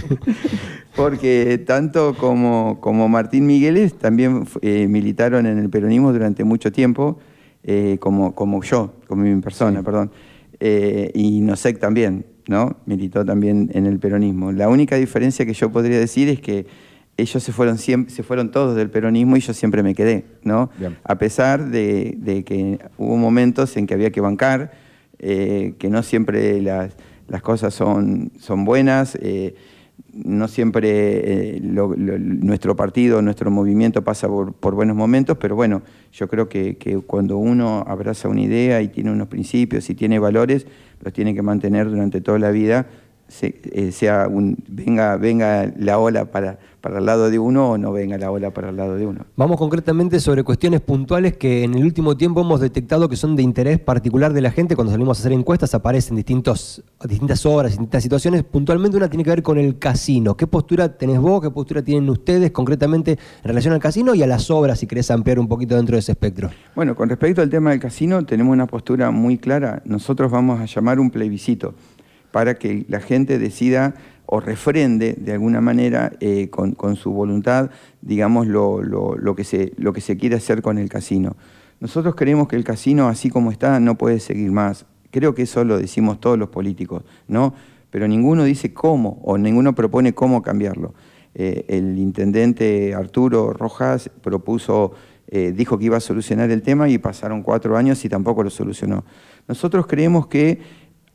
porque 0.96 1.62
tanto 1.66 2.14
como, 2.16 2.80
como 2.80 3.06
Martín 3.06 3.46
Migueles 3.46 3.92
también 3.92 4.46
eh, 4.62 4.88
militaron 4.88 5.44
en 5.44 5.58
el 5.58 5.68
peronismo 5.68 6.10
durante 6.10 6.42
mucho 6.42 6.72
tiempo, 6.72 7.18
eh, 7.64 7.98
como, 8.00 8.34
como 8.34 8.62
yo, 8.62 8.94
como 9.06 9.24
mi 9.24 9.40
persona, 9.42 9.82
perdón. 9.82 10.10
Eh, 10.58 11.10
y 11.12 11.42
Nosek 11.42 11.78
también, 11.78 12.24
¿no? 12.48 12.78
Militó 12.86 13.22
también 13.22 13.70
en 13.74 13.84
el 13.84 13.98
peronismo. 13.98 14.52
La 14.52 14.70
única 14.70 14.96
diferencia 14.96 15.44
que 15.44 15.52
yo 15.52 15.70
podría 15.70 15.98
decir 15.98 16.30
es 16.30 16.40
que 16.40 16.64
ellos 17.18 17.42
se 17.42 17.52
fueron, 17.52 17.76
siempre, 17.76 18.10
se 18.10 18.22
fueron 18.22 18.50
todos 18.50 18.74
del 18.74 18.88
peronismo 18.88 19.36
y 19.36 19.40
yo 19.40 19.52
siempre 19.52 19.82
me 19.82 19.94
quedé, 19.94 20.24
¿no? 20.44 20.70
Bien. 20.78 20.96
A 21.04 21.18
pesar 21.18 21.68
de, 21.68 22.14
de 22.16 22.42
que 22.42 22.78
hubo 22.96 23.18
momentos 23.18 23.76
en 23.76 23.86
que 23.86 23.92
había 23.92 24.10
que 24.10 24.22
bancar, 24.22 24.82
eh, 25.26 25.74
que 25.78 25.88
no 25.88 26.02
siempre 26.02 26.60
las, 26.60 26.94
las 27.28 27.40
cosas 27.42 27.72
son, 27.74 28.30
son 28.38 28.64
buenas, 28.64 29.16
eh, 29.20 29.54
no 30.12 30.46
siempre 30.48 31.56
eh, 31.56 31.60
lo- 31.62 31.94
nuestro 31.96 32.76
partido, 32.76 33.22
nuestro 33.22 33.50
movimiento 33.50 34.02
pasa 34.04 34.28
por, 34.28 34.52
por 34.52 34.74
buenos 34.74 34.96
momentos, 34.96 35.38
pero 35.38 35.56
bueno, 35.56 35.82
yo 36.12 36.28
creo 36.28 36.48
que, 36.48 36.76
que 36.76 36.98
cuando 36.98 37.38
uno 37.38 37.84
abraza 37.86 38.28
una 38.28 38.42
idea 38.42 38.82
y 38.82 38.88
tiene 38.88 39.10
unos 39.10 39.28
principios 39.28 39.88
y 39.90 39.94
tiene 39.94 40.18
valores, 40.18 40.66
los 41.00 41.12
tiene 41.12 41.34
que 41.34 41.42
mantener 41.42 41.88
durante 41.90 42.20
toda 42.20 42.38
la 42.38 42.50
vida, 42.50 42.86
se- 43.28 43.60
eh, 43.72 43.92
sea 43.92 44.28
un, 44.28 44.56
venga, 44.68 45.16
venga 45.16 45.72
la 45.76 45.98
ola 45.98 46.26
para, 46.26 46.58
para 46.80 46.98
el 46.98 47.06
lado 47.06 47.30
de 47.30 47.38
uno 47.38 47.70
o 47.70 47.78
no 47.78 47.92
venga 47.92 48.18
la 48.18 48.30
ola 48.30 48.50
para 48.52 48.68
el 48.70 48.76
lado 48.76 48.96
de 48.96 49.06
uno. 49.06 49.24
Vamos 49.36 49.56
concretamente 49.56 50.20
sobre 50.20 50.42
cuestiones 50.44 50.80
puntuales 50.80 51.36
que 51.36 51.64
en 51.64 51.74
el 51.74 51.82
último 51.84 52.16
tiempo 52.16 52.42
hemos 52.42 52.60
detectado 52.60 53.08
que 53.08 53.16
son 53.16 53.34
de 53.36 53.42
interés 53.42 53.78
particular 53.80 54.32
de 54.32 54.40
la 54.42 54.50
gente. 54.50 54.74
Cuando 54.76 54.92
salimos 54.92 55.18
a 55.18 55.22
hacer 55.22 55.32
encuestas 55.32 55.74
aparecen 55.74 56.16
distintos, 56.16 56.82
distintas 57.04 57.44
obras, 57.46 57.72
distintas 57.72 58.02
situaciones. 58.02 58.42
Puntualmente 58.44 58.96
una 58.96 59.08
tiene 59.08 59.24
que 59.24 59.30
ver 59.30 59.42
con 59.42 59.58
el 59.58 59.78
casino. 59.78 60.36
¿Qué 60.36 60.46
postura 60.46 60.96
tenés 60.96 61.18
vos? 61.18 61.40
¿Qué 61.42 61.50
postura 61.50 61.82
tienen 61.82 62.08
ustedes 62.10 62.50
concretamente 62.50 63.12
en 63.12 63.18
relación 63.44 63.72
al 63.74 63.80
casino 63.80 64.14
y 64.14 64.22
a 64.22 64.26
las 64.26 64.50
obras, 64.50 64.78
si 64.78 64.86
querés 64.86 65.10
ampliar 65.10 65.38
un 65.38 65.48
poquito 65.48 65.76
dentro 65.76 65.96
de 65.96 66.00
ese 66.00 66.12
espectro? 66.12 66.50
Bueno, 66.76 66.94
con 66.94 67.08
respecto 67.08 67.40
al 67.42 67.48
tema 67.50 67.70
del 67.70 67.80
casino, 67.80 68.24
tenemos 68.24 68.52
una 68.52 68.66
postura 68.66 69.10
muy 69.10 69.38
clara. 69.38 69.82
Nosotros 69.86 70.30
vamos 70.30 70.60
a 70.60 70.66
llamar 70.66 71.00
un 71.00 71.10
plebiscito 71.10 71.74
para 72.34 72.54
que 72.56 72.84
la 72.88 72.98
gente 72.98 73.38
decida 73.38 73.94
o 74.26 74.40
refrende 74.40 75.12
de 75.16 75.34
alguna 75.34 75.60
manera 75.60 76.10
eh, 76.18 76.50
con, 76.50 76.96
su 76.96 77.12
voluntad, 77.12 77.70
digamos, 78.02 78.48
lo, 78.48 78.82
lo- 78.82 79.14
lo 79.16 79.36
que 79.36 79.44
se, 79.44 79.72
lo 79.76 79.92
que 79.92 80.00
se 80.00 80.16
quiere 80.16 80.34
hacer 80.34 80.60
con 80.60 80.76
el 80.78 80.88
casino. 80.88 81.36
Nosotros 81.78 82.16
creemos 82.16 82.48
que 82.48 82.56
el 82.56 82.64
casino, 82.64 83.06
así 83.06 83.30
como 83.30 83.52
está, 83.52 83.78
no 83.78 83.94
puede 83.96 84.18
seguir 84.18 84.50
más. 84.50 84.84
Creo 85.12 85.36
que 85.36 85.42
eso 85.42 85.62
lo 85.62 85.78
decimos 85.78 86.18
todos 86.18 86.36
los 86.36 86.48
políticos, 86.48 87.04
¿no? 87.28 87.54
Pero 87.90 88.08
ninguno 88.08 88.42
dice 88.42 88.74
cómo 88.74 89.20
o 89.22 89.38
ninguno 89.38 89.76
propone 89.76 90.12
cómo 90.12 90.42
cambiarlo. 90.42 90.92
Eh, 91.36 91.64
el 91.68 91.96
intendente 91.98 92.94
Arturo 92.96 93.52
Rojas 93.52 94.10
propuso, 94.22 94.90
eh, 95.28 95.52
dijo 95.54 95.78
que 95.78 95.84
iba 95.84 95.98
a 95.98 96.00
solucionar 96.00 96.50
el 96.50 96.62
tema 96.62 96.88
y 96.88 96.98
pasaron 96.98 97.44
cuatro 97.44 97.76
años 97.76 98.04
y 98.04 98.08
tampoco 98.08 98.42
lo 98.42 98.50
solucionó. 98.50 99.04
Nosotros 99.46 99.86
creemos 99.86 100.26
que 100.26 100.58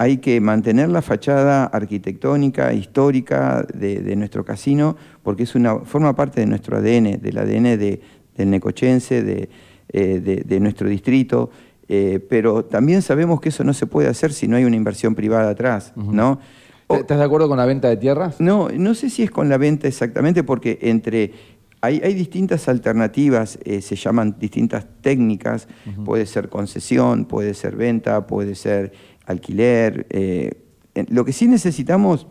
hay 0.01 0.17
que 0.19 0.39
mantener 0.39 0.87
la 0.89 1.01
fachada 1.01 1.65
arquitectónica, 1.65 2.73
histórica 2.73 3.65
de, 3.73 3.99
de 3.99 4.15
nuestro 4.15 4.45
casino, 4.45 4.95
porque 5.23 5.43
es 5.43 5.55
una, 5.55 5.79
forma 5.79 6.15
parte 6.15 6.39
de 6.39 6.47
nuestro 6.47 6.77
ADN, 6.77 7.17
del 7.21 7.37
ADN 7.37 7.77
de- 7.77 8.01
del 8.37 8.49
necochense, 8.49 9.21
de, 9.21 9.49
eh, 9.89 10.21
de- 10.21 10.43
de 10.45 10.59
nuestro 10.59 10.87
distrito. 10.89 11.51
eh, 11.91 12.19
pero 12.29 12.63
también 12.65 13.01
sabemos 13.01 13.41
que 13.41 13.49
eso 13.49 13.63
no 13.63 13.73
se 13.73 13.87
puede 13.87 14.07
hacer 14.09 14.31
si 14.31 14.47
no 14.47 14.55
hay 14.55 14.63
una 14.63 14.75
inversión 14.75 15.15
privada 15.15 15.49
atrás, 15.49 15.91
¿no? 15.95 16.39
O- 16.85 16.95
¿Estás 16.97 17.17
de 17.17 17.23
acuerdo 17.23 17.47
con 17.49 17.57
la 17.57 17.65
venta 17.65 17.89
de 17.89 17.97
tierras? 17.97 18.39
no, 18.39 18.69
no 18.69 18.93
sé 18.93 19.09
si 19.09 19.23
es 19.23 19.31
con 19.31 19.49
la 19.49 19.57
venta 19.57 19.87
exactamente, 19.87 20.43
porque 20.43 20.77
entre 20.83 21.31
hay, 21.81 21.99
hay 22.03 22.13
distintas 22.13 22.69
alternativas, 22.69 23.57
eh, 23.63 23.81
se 23.81 23.95
llaman 23.95 24.35
distintas 24.39 24.85
técnicas, 25.01 25.67
puede 26.05 26.25
ser 26.27 26.49
concesión, 26.49 27.25
puede 27.25 27.55
ser 27.55 27.75
venta, 27.75 28.27
puede 28.27 28.53
ser 28.53 28.91
alquiler. 29.29 30.05
eh, 30.09 30.51
lo 31.09 31.23
que 31.23 31.31
sí 31.33 31.47
necesitamos 31.47 32.27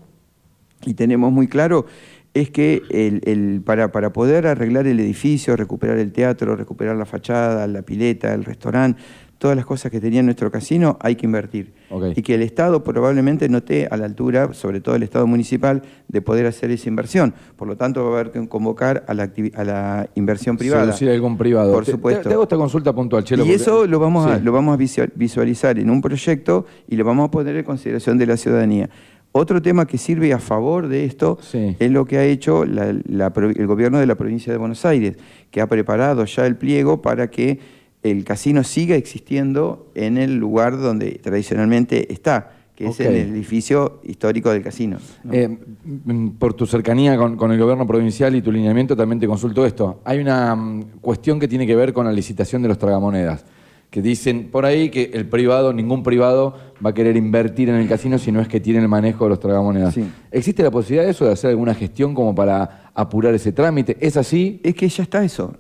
y 0.84 0.94
tenemos 0.94 1.32
muy 1.32 1.48
claro 1.48 1.86
es 2.34 2.50
que 2.50 2.82
el- 2.90 3.22
el- 3.24 3.62
para, 3.64 3.90
para 3.90 4.12
poder 4.12 4.46
arreglar 4.46 4.86
el 4.86 5.00
edificio, 5.00 5.56
recuperar 5.56 5.98
el 5.98 6.12
teatro, 6.12 6.54
recuperar 6.56 6.96
la 6.96 7.06
fachada, 7.06 7.66
la 7.66 7.82
pileta, 7.82 8.34
el 8.34 8.44
restaurante, 8.44 9.00
todas 9.38 9.56
las 9.56 9.64
cosas 9.64 9.90
que 9.92 10.00
tenía 10.00 10.22
nuestro 10.22 10.50
casino, 10.50 10.98
hay 11.00 11.14
que 11.16 11.24
invertir. 11.24 11.72
Y 12.16 12.22
que 12.22 12.34
el 12.34 12.42
Estado 12.42 12.82
probablemente 12.82 13.48
no 13.48 13.58
esté 13.58 13.86
a 13.90 13.96
la 13.96 14.04
altura, 14.04 14.52
sobre 14.52 14.80
todo 14.80 14.96
el 14.96 15.04
Estado 15.04 15.26
municipal, 15.26 15.82
de 16.08 16.20
poder 16.20 16.46
hacer 16.46 16.70
esa 16.72 16.88
inversión. 16.88 17.32
Por 17.56 17.68
lo 17.68 17.76
tanto, 17.76 18.04
va 18.04 18.16
a 18.16 18.20
haber 18.20 18.32
que 18.32 18.48
convocar 18.48 19.04
a 19.06 19.14
la, 19.14 19.26
activi- 19.32 19.52
a 19.56 19.62
la 19.64 20.08
inversión 20.16 20.56
privada. 20.56 20.86
Seducir 20.86 21.10
algún 21.10 21.38
privado. 21.38 21.72
Por 21.72 21.84
Te- 21.84 21.92
supuesto. 21.92 22.28
Te, 22.28 22.34
hago 22.34 22.42
esta 22.42 22.56
consulta 22.56 22.92
puntual, 22.92 23.22
Chelo. 23.24 23.44
Y 23.44 23.46
porque- 23.48 23.62
eso 23.62 23.86
lo 23.86 24.00
vamos, 24.00 24.26
a, 24.26 24.38
lo 24.38 24.50
vamos 24.52 24.74
a 24.74 24.76
visual- 24.76 25.12
visualizar 25.14 25.78
en 25.78 25.88
un 25.88 26.00
proyecto 26.02 26.66
y 26.88 26.96
lo 26.96 27.04
vamos 27.04 27.28
a 27.28 27.30
poner 27.30 27.56
en 27.56 27.64
consideración 27.64 28.18
de 28.18 28.26
la 28.26 28.36
ciudadanía. 28.36 28.90
Otro 29.30 29.62
tema 29.62 29.86
que 29.86 29.98
sirve 29.98 30.32
a 30.32 30.38
favor 30.40 30.88
de 30.88 31.04
esto 31.04 31.38
Sí. 31.42 31.76
es 31.78 31.90
lo 31.92 32.06
que 32.06 32.18
ha 32.18 32.24
hecho 32.24 32.64
la- 32.64 32.94
la 33.06 33.32
pro- 33.32 33.50
el 33.50 33.66
gobierno 33.66 33.98
de 34.00 34.06
la 34.06 34.16
provincia 34.16 34.52
de 34.52 34.58
Buenos 34.58 34.84
Aires, 34.84 35.16
que 35.50 35.60
ha 35.60 35.66
preparado 35.68 36.24
ya 36.24 36.44
el 36.46 36.56
pliego 36.56 37.02
para 37.02 37.30
que 37.30 37.77
el 38.02 38.24
casino 38.24 38.64
siga 38.64 38.96
existiendo 38.96 39.90
en 39.94 40.18
el 40.18 40.36
lugar 40.36 40.78
donde 40.78 41.12
tradicionalmente 41.22 42.12
está, 42.12 42.52
que 42.74 42.86
es 42.86 43.00
en 43.00 43.08
el 43.08 43.34
edificio 43.34 44.00
histórico 44.04 44.50
del 44.50 44.62
casino. 44.62 44.98
¿no? 45.24 45.32
Eh, 45.32 45.48
mm, 45.48 46.28
por 46.38 46.54
tu 46.54 46.64
cercanía 46.64 47.16
con, 47.16 47.36
con 47.36 47.50
el 47.50 47.58
gobierno 47.58 47.86
provincial 47.86 48.36
y 48.36 48.42
tu 48.42 48.52
lineamiento, 48.52 48.94
también 48.94 49.18
te 49.18 49.26
consulto 49.26 49.66
esto. 49.66 50.00
Hay 50.04 50.20
una 50.20 50.54
mm, 50.54 51.00
cuestión 51.00 51.40
que 51.40 51.48
tiene 51.48 51.66
que 51.66 51.74
ver 51.74 51.92
con 51.92 52.06
la 52.06 52.12
licitación 52.12 52.62
de 52.62 52.68
los 52.68 52.78
tragamonedas, 52.78 53.44
que 53.90 54.00
dicen 54.00 54.48
por 54.52 54.64
ahí 54.64 54.90
que 54.90 55.10
el 55.14 55.26
privado, 55.26 55.72
ningún 55.72 56.04
privado 56.04 56.54
va 56.84 56.90
a 56.90 56.94
querer 56.94 57.16
invertir 57.16 57.68
en 57.68 57.76
el 57.76 57.88
casino 57.88 58.16
si 58.16 58.30
no 58.30 58.40
es 58.40 58.46
que 58.46 58.60
tiene 58.60 58.78
el 58.78 58.86
manejo 58.86 59.24
de 59.24 59.30
los 59.30 59.40
tragamonedas. 59.40 59.94
Sí. 59.94 60.08
¿Existe 60.30 60.62
la 60.62 60.70
posibilidad 60.70 61.04
de 61.04 61.10
eso, 61.10 61.24
de 61.24 61.32
hacer 61.32 61.50
alguna 61.50 61.74
gestión 61.74 62.14
como 62.14 62.32
para 62.32 62.92
apurar 62.94 63.34
ese 63.34 63.50
trámite? 63.50 63.96
¿Es 63.98 64.16
así? 64.16 64.60
Es 64.62 64.76
que 64.76 64.88
ya 64.88 65.02
está 65.02 65.24
eso. 65.24 65.56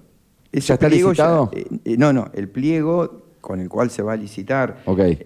Ese 0.52 0.68
¿Ya 0.68 0.74
está 0.74 0.88
pliego 0.88 1.10
licitado? 1.10 1.50
eh, 1.52 1.66
eh, 1.84 1.96
no, 1.98 2.12
no, 2.12 2.30
el 2.34 2.48
pliego 2.48 3.22
con 3.40 3.60
el 3.60 3.68
cual 3.68 3.90
se 3.90 4.02
va 4.02 4.14
a 4.14 4.16
licitar 4.16 4.78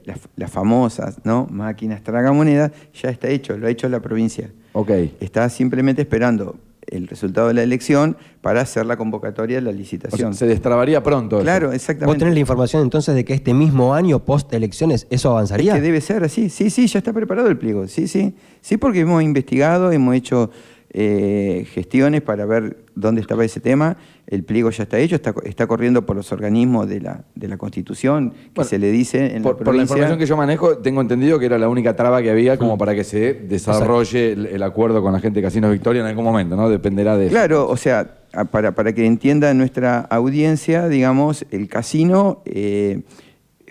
las, 0.05 0.19
las 0.37 0.51
famosas 0.51 1.17
¿no? 1.25 1.47
máquinas 1.51 2.03
tragamonedas 2.03 2.71
ya 3.01 3.09
está 3.09 3.29
hecho, 3.29 3.57
lo 3.57 3.67
ha 3.67 3.71
hecho 3.71 3.89
la 3.89 4.01
provincia. 4.01 4.51
Ok. 4.75 4.91
Está 5.21 5.49
simplemente 5.49 6.03
esperando 6.03 6.57
el 6.87 7.09
resultado 7.09 7.49
de 7.49 7.55
la 7.55 7.63
elección 7.63 8.17
para 8.43 8.61
hacer 8.61 8.85
la 8.85 8.97
convocatoria 8.97 9.57
de 9.57 9.63
la 9.63 9.71
O 9.71 9.73
sea, 9.73 9.79
licitación. 9.79 10.35
se 10.35 10.47
destrabaría 10.47 11.03
pronto. 11.03 11.37
eso. 11.37 11.45
claro, 11.45 11.69
¿Vos 11.69 11.77
exactamente. 11.77 12.19
tenés 12.19 12.35
la 12.35 12.41
información 12.41 12.83
entonces 12.83 13.15
de 13.15 13.25
que 13.25 13.33
este 13.35 13.55
mismo 13.55 13.95
año, 13.95 14.19
post 14.25 14.53
elecciones, 14.53 15.07
eso 15.09 15.29
Es 15.31 15.33
avanzaría? 15.33 15.75
que 15.75 15.81
debe 15.81 16.01
ser 16.01 16.23
así. 16.25 16.51
Sí, 16.51 16.69
sí, 16.69 16.87
ya 16.89 16.99
está 16.99 17.13
preparado 17.13 17.49
el 17.49 17.57
pliego. 17.57 17.87
Sí, 17.89 18.09
sí. 18.09 18.35
Sí, 18.61 18.77
porque 18.77 19.01
hemos 19.01 19.23
investigado, 19.23 19.91
hemos 19.93 20.15
hecho 20.15 20.51
eh, 20.95 21.67
gestiones 21.73 22.21
para 22.21 22.45
ver 22.45 22.77
dónde 22.95 23.21
estaba 23.21 23.45
ese 23.45 23.61
tema. 23.61 23.97
El 24.27 24.45
pliego 24.45 24.71
ya 24.71 24.83
está 24.85 24.99
hecho, 24.99 25.17
está, 25.17 25.35
está 25.45 25.67
corriendo 25.67 26.05
por 26.05 26.17
los 26.17 26.31
organismos 26.33 26.89
de 26.89 27.01
la, 27.01 27.25
de 27.35 27.49
la 27.49 27.57
Constitución, 27.57 28.31
que 28.31 28.51
Bueno, 28.55 28.69
se 28.69 28.79
le 28.79 28.91
dice 28.93 29.35
en 29.35 29.43
Por, 29.43 29.59
la 29.59 29.65
por 29.65 29.75
la 29.75 29.83
información 29.83 30.19
que 30.19 30.27
yo 30.27 30.37
manejo, 30.37 30.79
tengo 30.79 31.01
entendido 31.01 31.39
que 31.39 31.47
era 31.47 31.59
la 31.59 31.69
única 31.69 31.97
traba 31.97 32.23
que 32.23 32.31
había 32.31 32.59
como 32.59 32.77
para 32.79 32.95
que 32.95 33.05
se 33.05 33.35
desarrolle 33.35 34.33
el, 34.33 34.47
el 34.47 34.63
acuerdo 34.63 35.03
con 35.03 35.13
la 35.13 35.21
gente 35.21 35.41
de 35.41 35.45
Casinos 35.45 35.73
Victoria 35.73 36.03
en 36.03 36.09
algún 36.09 36.25
momento, 36.25 36.57
¿no? 36.57 36.69
Dependerá 36.69 37.17
de 37.17 37.27
eso. 37.27 37.33
Claro, 37.33 37.69
o 37.69 37.77
sea, 37.77 38.19
para, 38.51 38.75
para 38.75 38.93
que 38.93 39.07
entienda 39.07 39.53
nuestra 39.55 40.01
audiencia, 40.01 40.89
digamos, 40.89 41.45
el 41.51 41.69
casino 41.69 42.43
eh, 42.45 43.03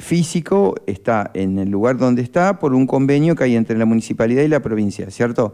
físico 0.01 0.75
está 0.87 1.31
en 1.33 1.57
el 1.59 1.69
lugar 1.69 1.97
donde 1.97 2.21
está 2.21 2.59
por 2.59 2.73
un 2.73 2.85
convenio 2.87 3.35
que 3.35 3.45
hay 3.45 3.55
entre 3.55 3.77
la 3.77 3.85
municipalidad 3.85 4.43
y 4.43 4.47
la 4.47 4.59
provincia, 4.61 5.09
¿cierto? 5.09 5.53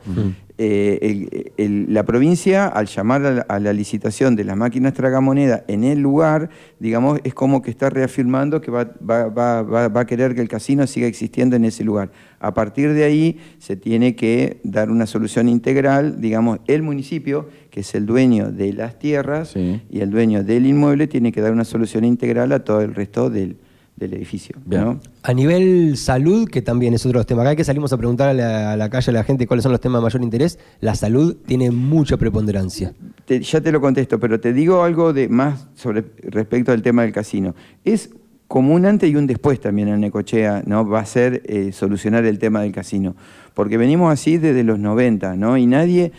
Eh, 0.59 0.97
el- 1.03 1.51
el- 1.57 1.93
la 1.93 2.03
provincia, 2.03 2.65
al 2.67 2.87
llamar 2.87 3.23
a 3.25 3.31
la, 3.31 3.41
a 3.41 3.59
la 3.59 3.73
licitación 3.73 4.35
de 4.35 4.43
las 4.43 4.57
máquinas 4.57 4.93
tragamoneda 4.93 5.63
en 5.67 5.83
el 5.83 5.99
lugar, 5.99 6.49
digamos, 6.79 7.19
es 7.23 7.35
como 7.35 7.61
que 7.61 7.69
está 7.69 7.91
reafirmando 7.91 8.59
que 8.59 8.71
va, 8.71 8.85
va- 9.07 9.27
va- 9.27 9.61
va- 9.61 9.87
va 9.89 10.01
a 10.01 10.05
querer 10.07 10.33
que 10.33 10.41
el 10.41 10.47
casino 10.49 10.87
siga 10.87 11.05
existiendo 11.05 11.55
en 11.55 11.65
ese 11.65 11.83
lugar. 11.83 12.09
A 12.39 12.55
partir 12.55 12.93
de 12.93 13.03
ahí 13.03 13.37
se 13.59 13.75
tiene 13.75 14.15
que 14.15 14.59
dar 14.63 14.89
una 14.89 15.05
solución 15.05 15.47
integral, 15.47 16.19
digamos, 16.21 16.59
el 16.65 16.81
municipio, 16.81 17.47
que 17.69 17.81
es 17.81 17.93
el 17.93 18.07
dueño 18.07 18.51
de 18.51 18.73
las 18.73 18.97
tierras 18.97 19.49
Sí. 19.49 19.81
y 19.91 19.99
el 19.99 20.09
dueño 20.09 20.43
del 20.43 20.65
inmueble, 20.65 21.05
tiene 21.07 21.31
que 21.31 21.41
dar 21.41 21.51
una 21.53 21.65
solución 21.65 22.03
integral 22.03 22.51
a 22.51 22.63
todo 22.63 22.81
el 22.81 22.95
resto 22.95 23.29
del, 23.29 23.57
del 23.97 24.13
edificio. 24.13 24.55
Bien. 24.65 24.81
¿no? 24.83 24.99
A 25.23 25.33
nivel 25.33 25.97
salud, 25.97 26.47
que 26.47 26.61
también 26.61 26.93
es 26.93 27.05
otro 27.05 27.23
tema. 27.25 27.41
Acá 27.41 27.55
que 27.55 27.63
salimos 27.63 27.91
a 27.91 27.97
preguntar 27.97 28.29
a 28.29 28.33
la, 28.33 28.71
a 28.73 28.77
la 28.77 28.89
calle 28.89 29.09
a 29.09 29.13
la 29.13 29.23
gente 29.23 29.47
cuáles 29.47 29.63
son 29.63 29.71
los 29.71 29.81
temas 29.81 29.99
de 30.01 30.03
mayor 30.03 30.21
interés, 30.23 30.59
la 30.79 30.95
salud 30.95 31.35
tiene 31.45 31.71
mucha 31.71 32.15
preponderancia. 32.17 32.93
Te- 33.25 33.41
ya 33.41 33.59
te 33.59 33.71
lo 33.71 33.81
contesto, 33.81 34.19
pero 34.19 34.39
te 34.39 34.53
digo 34.53 34.83
algo 34.83 35.13
de 35.13 35.27
más 35.27 35.67
sobre 35.75 36.05
respecto 36.21 36.71
al 36.71 36.81
tema 36.81 37.01
del 37.01 37.11
casino. 37.11 37.55
Es 37.83 38.11
como 38.47 38.73
un 38.75 38.85
antes 38.85 39.09
y 39.11 39.15
un 39.15 39.27
después 39.27 39.59
también 39.59 39.89
en 39.89 39.99
Necochea, 39.99 40.63
¿no? 40.65 40.87
Va 40.87 41.01
a 41.01 41.05
ser 41.05 41.41
eh, 41.47 41.71
solucionar 41.73 42.23
el 42.25 42.39
tema 42.39 42.61
del 42.61 42.71
casino. 42.71 43.15
Porque 43.53 43.77
venimos 43.77 44.13
así 44.13 44.37
desde 44.37 44.63
los 44.63 44.79
90, 44.79 45.35
¿no? 45.35 45.57
Y 45.57 45.65
nadie 45.65 46.11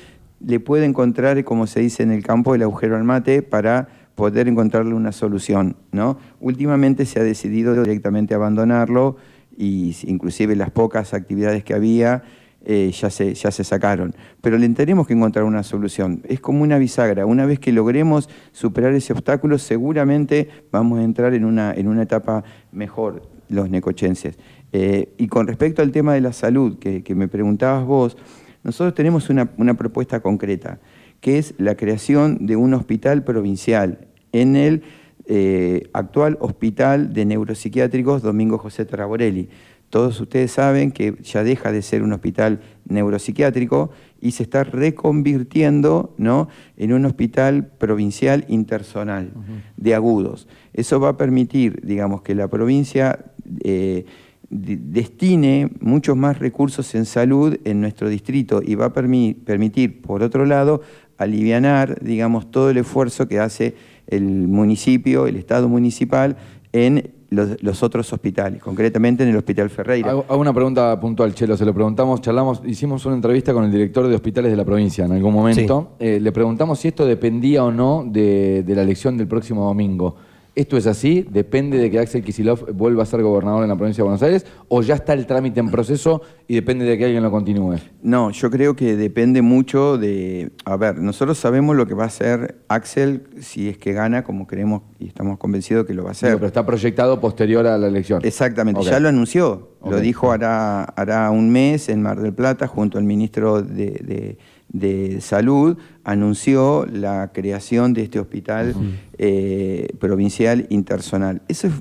le 0.45 0.61
puede 0.61 0.85
encontrar, 0.85 1.43
como 1.45 1.67
se 1.67 1.81
dice 1.81 2.03
en 2.03 2.11
el 2.13 2.23
campo, 2.23 2.55
el 2.55 2.63
agujero 2.63 2.97
al 2.97 3.05
mate 3.05 3.43
para 3.43 3.89
poder 4.19 4.49
encontrarle 4.49 4.95
una 4.95 5.13
solución, 5.13 5.77
¿no? 5.93 6.19
Últimamente 6.41 7.07
se 7.07 7.21
ha 7.21 7.23
decidido 7.23 7.81
directamente 7.81 8.35
abandonarlo 8.35 9.17
y 9.57 9.95
inclusive 10.03 10.57
las 10.57 10.73
pocas 10.73 11.15
actividades 11.15 11.63
que 11.63 11.73
había 11.73 12.25
eh, 12.65 12.91
ya, 12.91 13.11
se, 13.11 13.35
ya 13.35 13.53
se 13.53 13.63
sacaron. 13.63 14.17
Pero 14.41 14.59
le 14.59 14.69
tenemos 14.71 15.07
que 15.07 15.13
encontrar 15.13 15.45
una 15.45 15.63
solución. 15.63 16.23
Es 16.25 16.41
como 16.41 16.65
una 16.65 16.79
bisagra. 16.79 17.27
Una 17.27 17.47
vez 17.47 17.61
que 17.61 17.71
logremos 17.71 18.29
superar 18.51 18.93
ese 18.93 19.13
obstáculo, 19.13 19.57
seguramente 19.57 20.49
vamos 20.73 20.99
a 20.99 21.05
entrar 21.05 21.33
en 21.35 21.45
una, 21.45 21.73
en 21.73 21.87
una 21.87 22.03
etapa 22.03 22.43
mejor 22.73 23.23
los 23.49 23.71
necochenses. 23.71 24.37
Eh, 24.73 25.15
y 25.17 25.29
con 25.29 25.47
respecto 25.47 25.81
al 25.81 25.93
tema 25.93 26.15
de 26.15 26.23
la 26.23 26.33
salud, 26.33 26.77
que, 26.81 27.05
que 27.05 27.15
me 27.15 27.29
preguntabas 27.29 27.87
vos, 27.87 28.17
nosotros 28.65 28.95
tenemos 28.95 29.31
una, 29.31 29.49
una 29.59 29.75
propuesta 29.75 30.19
concreta, 30.19 30.81
que 31.21 31.39
es 31.39 31.55
la 31.59 31.75
creación 31.77 32.47
de 32.47 32.57
un 32.57 32.75
hospital 32.75 33.25
provincial 33.25 34.07
en 34.33 34.57
el 34.57 34.83
eh, 35.27 35.89
actual 35.93 36.39
Hospital 36.41 37.13
de 37.13 37.25
Neuropsiquiátricos 37.27 38.23
Domingo 38.23 38.59
José 38.59 38.85
Taraborelli. 38.85 39.49
Todos 39.91 40.21
ustedes 40.21 40.53
saben 40.53 40.91
que 40.93 41.15
ya 41.23 41.43
deja 41.43 41.73
de 41.73 41.81
ser 41.83 42.03
un 42.03 42.13
hospital 42.13 42.61
neuropsiquiátrico 42.89 43.91
y 44.21 44.33
se 44.33 44.43
está 44.43 44.63
reconvirtiendo 44.65 46.15
¿no? 46.19 46.49
en 46.77 46.93
un 46.93 47.05
hospital 47.07 47.67
provincial 47.79 48.45
intersonal 48.49 49.33
de 49.77 49.95
agudos. 49.95 50.47
Eso 50.75 51.01
va 51.01 51.11
a 51.11 51.17
permitir, 51.17 51.81
digamos, 51.85 52.23
que 52.23 52.35
la 52.35 52.49
provincia 52.49 53.33
eh, 53.65 54.05
de- 54.51 54.77
destine 54.77 55.71
muchos 55.81 56.17
más 56.17 56.39
recursos 56.39 56.95
en 56.95 57.05
salud 57.05 57.57
en 57.65 57.81
nuestro 57.81 58.09
distrito 58.09 58.61
y 58.65 58.75
va 58.75 58.87
a 58.87 58.93
permi- 58.95 59.37
permitir, 59.43 60.03
por 60.03 60.23
otro 60.23 60.45
lado, 60.45 60.83
alivianar, 61.19 62.03
digamos, 62.03 62.51
todo 62.51 62.71
el 62.71 62.79
esfuerzo 62.79 63.29
que 63.29 63.39
hace 63.39 63.75
el 64.07 64.25
municipio, 64.49 65.27
el 65.27 65.37
Estado 65.37 65.69
municipal, 65.69 66.37
en 66.73 67.11
los, 67.31 67.63
los 67.63 67.83
otros 67.83 68.11
hospitales, 68.13 68.63
concretamente 68.63 69.23
en 69.23 69.29
el 69.29 69.37
Hospital 69.37 69.69
Ferreira. 69.69 70.11
Hago, 70.11 70.25
hago 70.29 70.41
una 70.41 70.55
pregunta 70.55 70.99
puntual, 70.99 71.35
Chelo. 71.35 71.57
Se 71.57 71.65
lo 71.65 71.75
preguntamos, 71.75 72.23
charlamos, 72.23 72.63
hicimos 72.65 73.05
una 73.05 73.17
entrevista 73.17 73.53
con 73.53 73.65
el 73.65 73.71
director 73.71 74.09
de 74.09 74.15
hospitales 74.15 74.51
de 74.51 74.57
la 74.57 74.65
provincia 74.65 75.05
en 75.05 75.13
algún 75.13 75.35
momento. 75.35 75.93
Eh, 75.99 76.19
le 76.21 76.33
preguntamos 76.33 76.79
si 76.79 76.89
esto 76.89 77.05
dependía 77.05 77.65
o 77.65 77.71
no 77.71 78.05
de, 78.07 78.63
de 78.63 78.75
la 78.75 78.83
elección 78.83 79.19
del 79.19 79.29
próximo 79.29 79.65
domingo. 79.65 80.17
¿Esto 80.59 80.77
es 80.77 80.89
así? 80.89 81.25
¿Depende 81.31 81.79
de 81.79 81.89
que 81.89 82.01
Axel 82.01 82.25
Kicillof 82.25 82.65
vuelva 82.75 83.05
a 83.05 83.07
ser 83.07 83.23
gobernador 83.23 83.63
en 83.63 83.69
la 83.69 83.77
provincia 83.77 84.03
de 84.03 84.07
Buenos 84.07 84.25
Aires? 84.25 84.45
¿O 84.67 84.83
ya 84.83 84.97
está 84.97 85.13
el 85.13 85.25
trámite 85.25 85.61
en 85.61 85.71
proceso 85.71 86.21
y 86.49 86.57
depende 86.57 86.85
de 86.85 86.99
que 86.99 87.05
alguien 87.05 87.23
lo 87.23 87.31
continúe? 87.31 87.77
No, 88.03 88.33
yo 88.33 88.51
creo 88.51 88.75
que 88.75 88.97
depende 88.97 89.41
mucho 89.41 89.99
de... 89.99 90.51
A 90.65 90.77
ver, 90.77 90.99
nosotros 90.99 91.39
sabemos 91.39 91.77
lo 91.77 91.87
que 91.87 91.95
va 91.95 92.03
a 92.03 92.07
hacer 92.09 92.57
Axel 92.67 93.23
si 93.41 93.69
es 93.69 93.79
que 93.79 93.93
gana, 93.93 94.25
como 94.25 94.49
creemos 94.49 94.83
y 94.99 95.07
estamos 95.07 95.39
convencidos 95.39 95.87
que 95.87 95.95
lo 95.95 96.03
va 96.03 96.09
a 96.09 96.13
hacer. 96.13 96.35
Pero 96.35 96.49
está 96.49 96.67
proyectado 96.67 97.21
posterior 97.21 97.65
a 97.69 97.79
la 97.79 97.87
elección. 97.87 98.21
Exactamente, 98.25 98.83
ya 98.83 98.99
lo 98.99 99.09
anunció, 99.11 99.69
lo 99.89 100.01
dijo 100.01 100.33
hará, 100.33 100.83
hará 100.83 101.31
un 101.31 101.51
mes 101.51 101.89
en 101.89 102.03
Mar 102.03 102.21
del 102.21 102.33
Plata 102.33 102.67
junto 102.67 102.99
al 102.99 103.05
ministro 103.05 103.63
de, 103.63 103.91
de- 103.93 104.39
de 104.71 105.21
Salud, 105.21 105.79
anunció 106.05 106.87
la 106.87 107.31
creación 107.33 107.95
de 107.95 108.03
este 108.03 108.19
hospital 108.21 108.75
eh, 109.19 109.89
provincial 109.99 110.67
intersonal. 110.71 111.43
Eso 111.49 111.69
es 111.69 111.73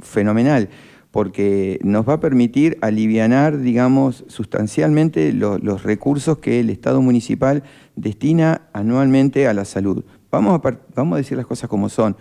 fenomenal 0.00 0.68
porque 1.10 1.78
nos 1.84 2.08
va 2.08 2.14
a 2.14 2.20
permitir 2.20 2.76
alivianar, 2.80 3.60
digamos, 3.60 4.24
sustancialmente 4.26 5.32
lo- 5.32 5.58
los 5.58 5.84
recursos 5.84 6.38
que 6.38 6.58
el 6.58 6.70
Estado 6.70 7.00
municipal 7.00 7.62
destina 7.94 8.62
anualmente 8.72 9.46
a 9.46 9.54
la 9.54 9.64
salud. 9.64 10.04
Vamos 10.32 10.60
a, 10.64 10.78
vamos 10.96 11.14
a 11.14 11.18
decir 11.18 11.36
las 11.36 11.46
cosas 11.46 11.70
como 11.70 11.88
son. 11.88 12.16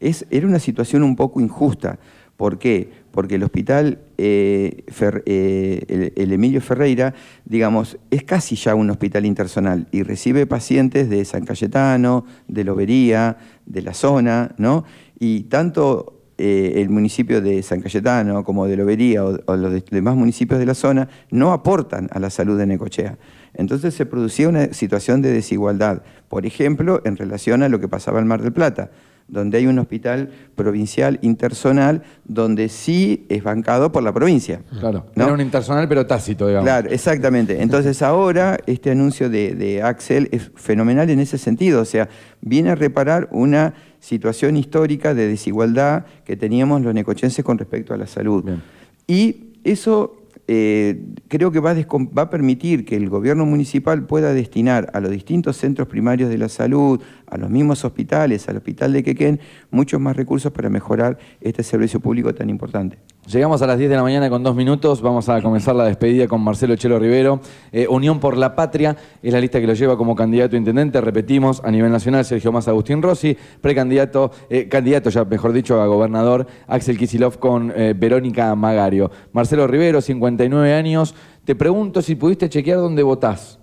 Es, 0.00 0.24
era 0.30 0.46
una 0.46 0.60
situación 0.60 1.02
un 1.02 1.14
poco 1.14 1.40
injusta. 1.40 1.98
¿Por 2.38 2.60
qué? 2.60 2.88
Porque 3.10 3.34
el 3.34 3.42
hospital 3.42 3.98
eh, 4.16 4.84
eh, 5.26 6.12
el, 6.14 6.32
Emilio 6.32 6.60
Ferreira, 6.60 7.12
digamos, 7.44 7.98
es 8.12 8.22
casi 8.22 8.54
ya 8.54 8.76
un 8.76 8.90
hospital 8.90 9.26
intersonal 9.26 9.88
y 9.90 10.04
recibe 10.04 10.46
pacientes 10.46 11.10
de 11.10 11.24
San 11.24 11.44
Cayetano, 11.44 12.24
de 12.46 12.62
Lobería, 12.62 13.38
de 13.66 13.82
la 13.82 13.92
zona, 13.92 14.54
¿no? 14.56 14.84
Y 15.18 15.42
tanto 15.50 16.22
eh, 16.38 16.74
el 16.76 16.90
municipio 16.90 17.40
de 17.40 17.60
San 17.64 17.80
Cayetano 17.80 18.44
como 18.44 18.68
de 18.68 18.76
Lobería 18.76 19.24
o, 19.24 19.56
los 19.56 19.72
de- 19.72 19.84
demás 19.90 20.14
municipios 20.14 20.60
de 20.60 20.66
la 20.66 20.74
zona 20.74 21.08
no 21.32 21.52
aportan 21.52 22.06
a 22.12 22.20
la 22.20 22.30
salud 22.30 22.56
de 22.56 22.68
Necochea. 22.68 23.18
Entonces 23.54 23.94
se 23.94 24.06
producía 24.06 24.48
una 24.48 24.72
situación 24.72 25.22
de 25.22 25.32
desigualdad, 25.32 26.02
por 26.28 26.46
ejemplo, 26.46 27.02
en 27.04 27.16
relación 27.16 27.64
a 27.64 27.68
lo 27.68 27.80
que 27.80 27.88
pasaba 27.88 28.20
en 28.20 28.28
Mar 28.28 28.42
del 28.42 28.52
Plata, 28.52 28.92
donde 29.28 29.58
hay 29.58 29.66
un 29.66 29.78
hospital 29.78 30.30
provincial 30.56 31.18
intersonal 31.22 32.02
donde 32.24 32.68
sí 32.68 33.26
es 33.28 33.42
bancado 33.42 33.92
por 33.92 34.02
la 34.02 34.12
provincia. 34.12 34.62
Claro. 34.80 35.06
¿no? 35.14 35.24
Era 35.24 35.32
un 35.32 35.40
intersonal, 35.40 35.88
pero 35.88 36.06
tácito, 36.06 36.46
digamos. 36.46 36.66
Claro, 36.66 36.90
exactamente. 36.90 37.62
Entonces 37.62 38.02
ahora 38.02 38.58
este 38.66 38.90
anuncio 38.90 39.28
de, 39.28 39.54
de 39.54 39.82
Axel 39.82 40.28
es 40.32 40.50
fenomenal 40.54 41.08
en 41.10 41.20
ese 41.20 41.38
sentido, 41.38 41.82
o 41.82 41.84
sea, 41.84 42.08
viene 42.40 42.70
a 42.70 42.74
reparar 42.74 43.28
una 43.30 43.74
situación 44.00 44.56
histórica 44.56 45.14
de 45.14 45.28
desigualdad 45.28 46.06
que 46.24 46.36
teníamos 46.36 46.82
los 46.82 46.94
necochenses 46.94 47.44
con 47.44 47.58
respecto 47.58 47.94
a 47.94 47.96
la 47.96 48.06
salud. 48.06 48.44
Bien. 48.44 48.62
Y 49.06 49.48
eso 49.64 50.17
eh, 50.50 50.98
creo 51.28 51.52
que 51.52 51.60
va 51.60 51.72
a, 51.72 51.74
va 51.74 52.22
a 52.22 52.30
permitir 52.30 52.86
que 52.86 52.96
el 52.96 53.10
gobierno 53.10 53.44
municipal 53.44 54.06
pueda 54.06 54.32
destinar 54.32 54.90
a 54.94 55.00
los 55.00 55.10
distintos 55.10 55.58
centros 55.58 55.88
primarios 55.88 56.30
de 56.30 56.38
la 56.38 56.48
salud, 56.48 57.02
a 57.26 57.36
los 57.36 57.50
mismos 57.50 57.84
hospitales, 57.84 58.48
al 58.48 58.56
hospital 58.56 58.94
de 58.94 59.02
Quequén, 59.02 59.40
muchos 59.70 60.00
más 60.00 60.16
recursos 60.16 60.50
para 60.50 60.70
mejorar 60.70 61.18
este 61.42 61.62
servicio 61.62 62.00
público 62.00 62.34
tan 62.34 62.48
importante. 62.48 62.96
Llegamos 63.30 63.60
a 63.60 63.66
las 63.66 63.76
10 63.76 63.90
de 63.90 63.96
la 63.96 64.02
mañana 64.02 64.30
con 64.30 64.42
dos 64.42 64.56
minutos. 64.56 65.02
Vamos 65.02 65.28
a 65.28 65.42
comenzar 65.42 65.76
la 65.76 65.84
despedida 65.84 66.26
con 66.26 66.40
Marcelo 66.42 66.76
Chelo 66.76 66.98
Rivero. 66.98 67.40
Eh, 67.72 67.86
Unión 67.86 68.20
por 68.20 68.38
la 68.38 68.56
Patria 68.56 68.96
es 69.22 69.34
la 69.34 69.38
lista 69.38 69.60
que 69.60 69.66
lo 69.66 69.74
lleva 69.74 69.98
como 69.98 70.16
candidato 70.16 70.56
a 70.56 70.58
intendente. 70.58 70.98
Repetimos, 70.98 71.60
a 71.62 71.70
nivel 71.70 71.92
nacional, 71.92 72.24
Sergio 72.24 72.52
Más 72.52 72.68
Agustín 72.68 73.02
Rossi. 73.02 73.36
Precandidato, 73.60 74.30
eh, 74.48 74.66
candidato 74.66 75.10
ya 75.10 75.26
mejor 75.26 75.52
dicho, 75.52 75.78
a 75.78 75.86
gobernador, 75.86 76.46
Axel 76.66 76.96
Kisilov 76.96 77.38
con 77.38 77.70
eh, 77.76 77.92
Verónica 77.94 78.54
Magario. 78.54 79.10
Marcelo 79.32 79.66
Rivero, 79.66 80.00
59 80.00 80.72
años. 80.72 81.14
Te 81.44 81.54
pregunto 81.54 82.00
si 82.00 82.14
pudiste 82.14 82.48
chequear 82.48 82.78
dónde 82.78 83.02
votás. 83.02 83.58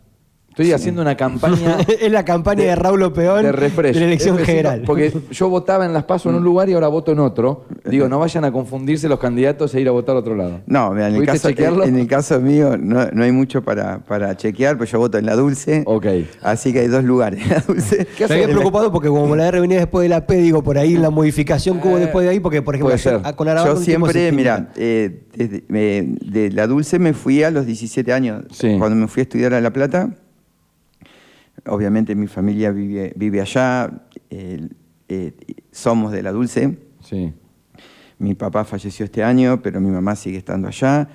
Estoy 0.57 0.71
haciendo 0.71 1.01
una 1.01 1.17
campaña 1.17 1.77
es 2.01 2.09
la 2.09 2.23
campaña 2.23 2.63
de, 2.63 2.75
Raúl 2.77 3.03
Opeón 3.03 3.39
de 3.41 3.43
de, 3.47 3.51
refresh. 3.51 3.97
la 3.97 4.05
elección 4.05 4.37
general. 4.37 4.83
Porque 4.85 5.11
yo 5.31 5.49
votaba 5.49 5.85
en 5.85 5.91
Las 5.91 6.05
Paso 6.05 6.29
en 6.29 6.35
un 6.35 6.45
lugar 6.45 6.69
y 6.69 6.73
ahora 6.73 6.87
voto 6.87 7.11
en 7.11 7.19
otro. 7.19 7.65
Digo, 7.83 8.07
no 8.07 8.19
vayan 8.19 8.45
a 8.45 8.53
confundirse 8.53 9.09
los 9.09 9.19
candidatos 9.19 9.75
e 9.75 9.81
ir 9.81 9.89
a 9.89 9.91
votar 9.91 10.15
a 10.15 10.19
otro 10.19 10.33
lado. 10.33 10.61
No, 10.65 10.91
mira, 10.91 11.09
en 11.09 11.15
el, 11.15 11.19
¿Pudiste 11.25 11.33
caso, 11.39 11.49
chequearlo? 11.49 11.83
en 11.83 11.99
el 11.99 12.07
caso 12.07 12.39
mío 12.39 12.77
no, 12.77 13.05
no 13.11 13.23
hay 13.25 13.33
mucho 13.33 13.63
para, 13.63 13.99
para 14.05 14.37
chequear, 14.37 14.77
pues 14.77 14.89
yo 14.91 14.97
voto 14.99 15.17
en 15.17 15.25
la 15.25 15.35
Dulce. 15.35 15.83
Ok. 15.85 16.05
Así 16.41 16.71
que 16.71 16.79
hay 16.79 16.87
dos 16.87 17.03
lugares 17.03 17.43
en 17.43 17.49
la 17.49 17.59
Dulce. 17.59 18.07
¿Qué 18.17 18.25
Me 18.29 18.47
preocupado 18.47 18.93
porque 18.93 19.09
como 19.09 19.35
la 19.35 19.49
R 19.49 19.59
venía 19.59 19.79
después 19.79 20.03
de 20.03 20.09
la 20.09 20.25
P, 20.25 20.37
digo, 20.37 20.63
por 20.63 20.77
ahí 20.77 20.95
la 20.95 21.09
modificación 21.09 21.81
que 21.81 21.87
hubo 21.89 21.97
después 21.97 22.23
de 22.23 22.31
ahí, 22.31 22.39
porque 22.39 22.61
por 22.61 22.75
ejemplo, 22.75 22.93
ayer, 22.93 23.19
con 23.35 23.49
Aragón 23.49 23.75
Yo 23.75 23.81
siempre, 23.81 24.31
mira, 24.31 24.69
eh, 24.77 25.23
desde- 25.35 25.65
me- 25.67 26.15
de 26.21 26.49
la 26.51 26.65
Dulce 26.65 26.97
me 26.97 27.11
fui 27.11 27.43
a 27.43 27.51
los 27.51 27.65
17 27.65 28.13
años. 28.13 28.45
Sí. 28.53 28.77
Cuando 28.79 28.95
me 28.95 29.09
fui 29.09 29.19
a 29.19 29.23
estudiar 29.23 29.53
a 29.53 29.59
La 29.59 29.73
Plata, 29.73 30.11
obviamente 31.67 32.15
mi 32.15 32.27
familia 32.27 32.71
vive, 32.71 33.13
vive 33.15 33.41
allá, 33.41 33.91
eh, 34.29 34.67
eh, 35.09 35.33
somos 35.71 36.11
de 36.11 36.23
la 36.23 36.31
Dulce. 36.31 36.77
Sí. 37.01 37.31
Mi 38.17 38.33
papá 38.33 38.63
falleció 38.63 39.05
este 39.05 39.23
año, 39.23 39.61
pero 39.61 39.79
mi 39.81 39.89
mamá 39.89 40.15
sigue 40.15 40.37
estando 40.37 40.67
allá. 40.67 41.07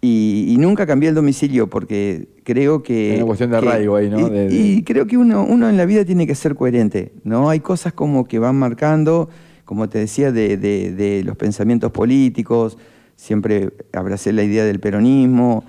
Y, 0.00 0.46
y 0.48 0.58
nunca 0.58 0.86
cambié 0.86 1.08
el 1.08 1.14
domicilio 1.14 1.70
porque 1.70 2.28
creo 2.42 2.82
que... 2.82 3.12
Hay 3.12 3.16
una 3.18 3.26
cuestión 3.26 3.50
de 3.50 3.56
arraigo 3.56 3.96
ahí, 3.96 4.10
¿no? 4.10 4.26
Y, 4.26 4.30
De- 4.30 4.48
de- 4.48 4.54
y 4.54 4.82
creo 4.82 5.06
que 5.06 5.16
uno, 5.16 5.44
uno 5.48 5.68
en 5.70 5.76
la 5.78 5.86
vida 5.86 6.04
tiene 6.04 6.26
que 6.26 6.34
ser 6.34 6.54
coherente, 6.56 7.12
¿no? 7.24 7.48
Hay 7.48 7.60
cosas 7.60 7.94
como 7.94 8.26
que 8.26 8.38
van 8.38 8.56
marcando, 8.56 9.30
como 9.64 9.88
te 9.88 9.98
decía, 9.98 10.30
de, 10.30 10.58
de- 10.58 10.92
de 10.92 11.24
los 11.24 11.36
pensamientos 11.36 11.90
políticos, 11.90 12.76
siempre 13.16 13.70
abracé 13.94 14.32
la 14.34 14.42
idea 14.42 14.64
del 14.64 14.78
peronismo. 14.80 15.64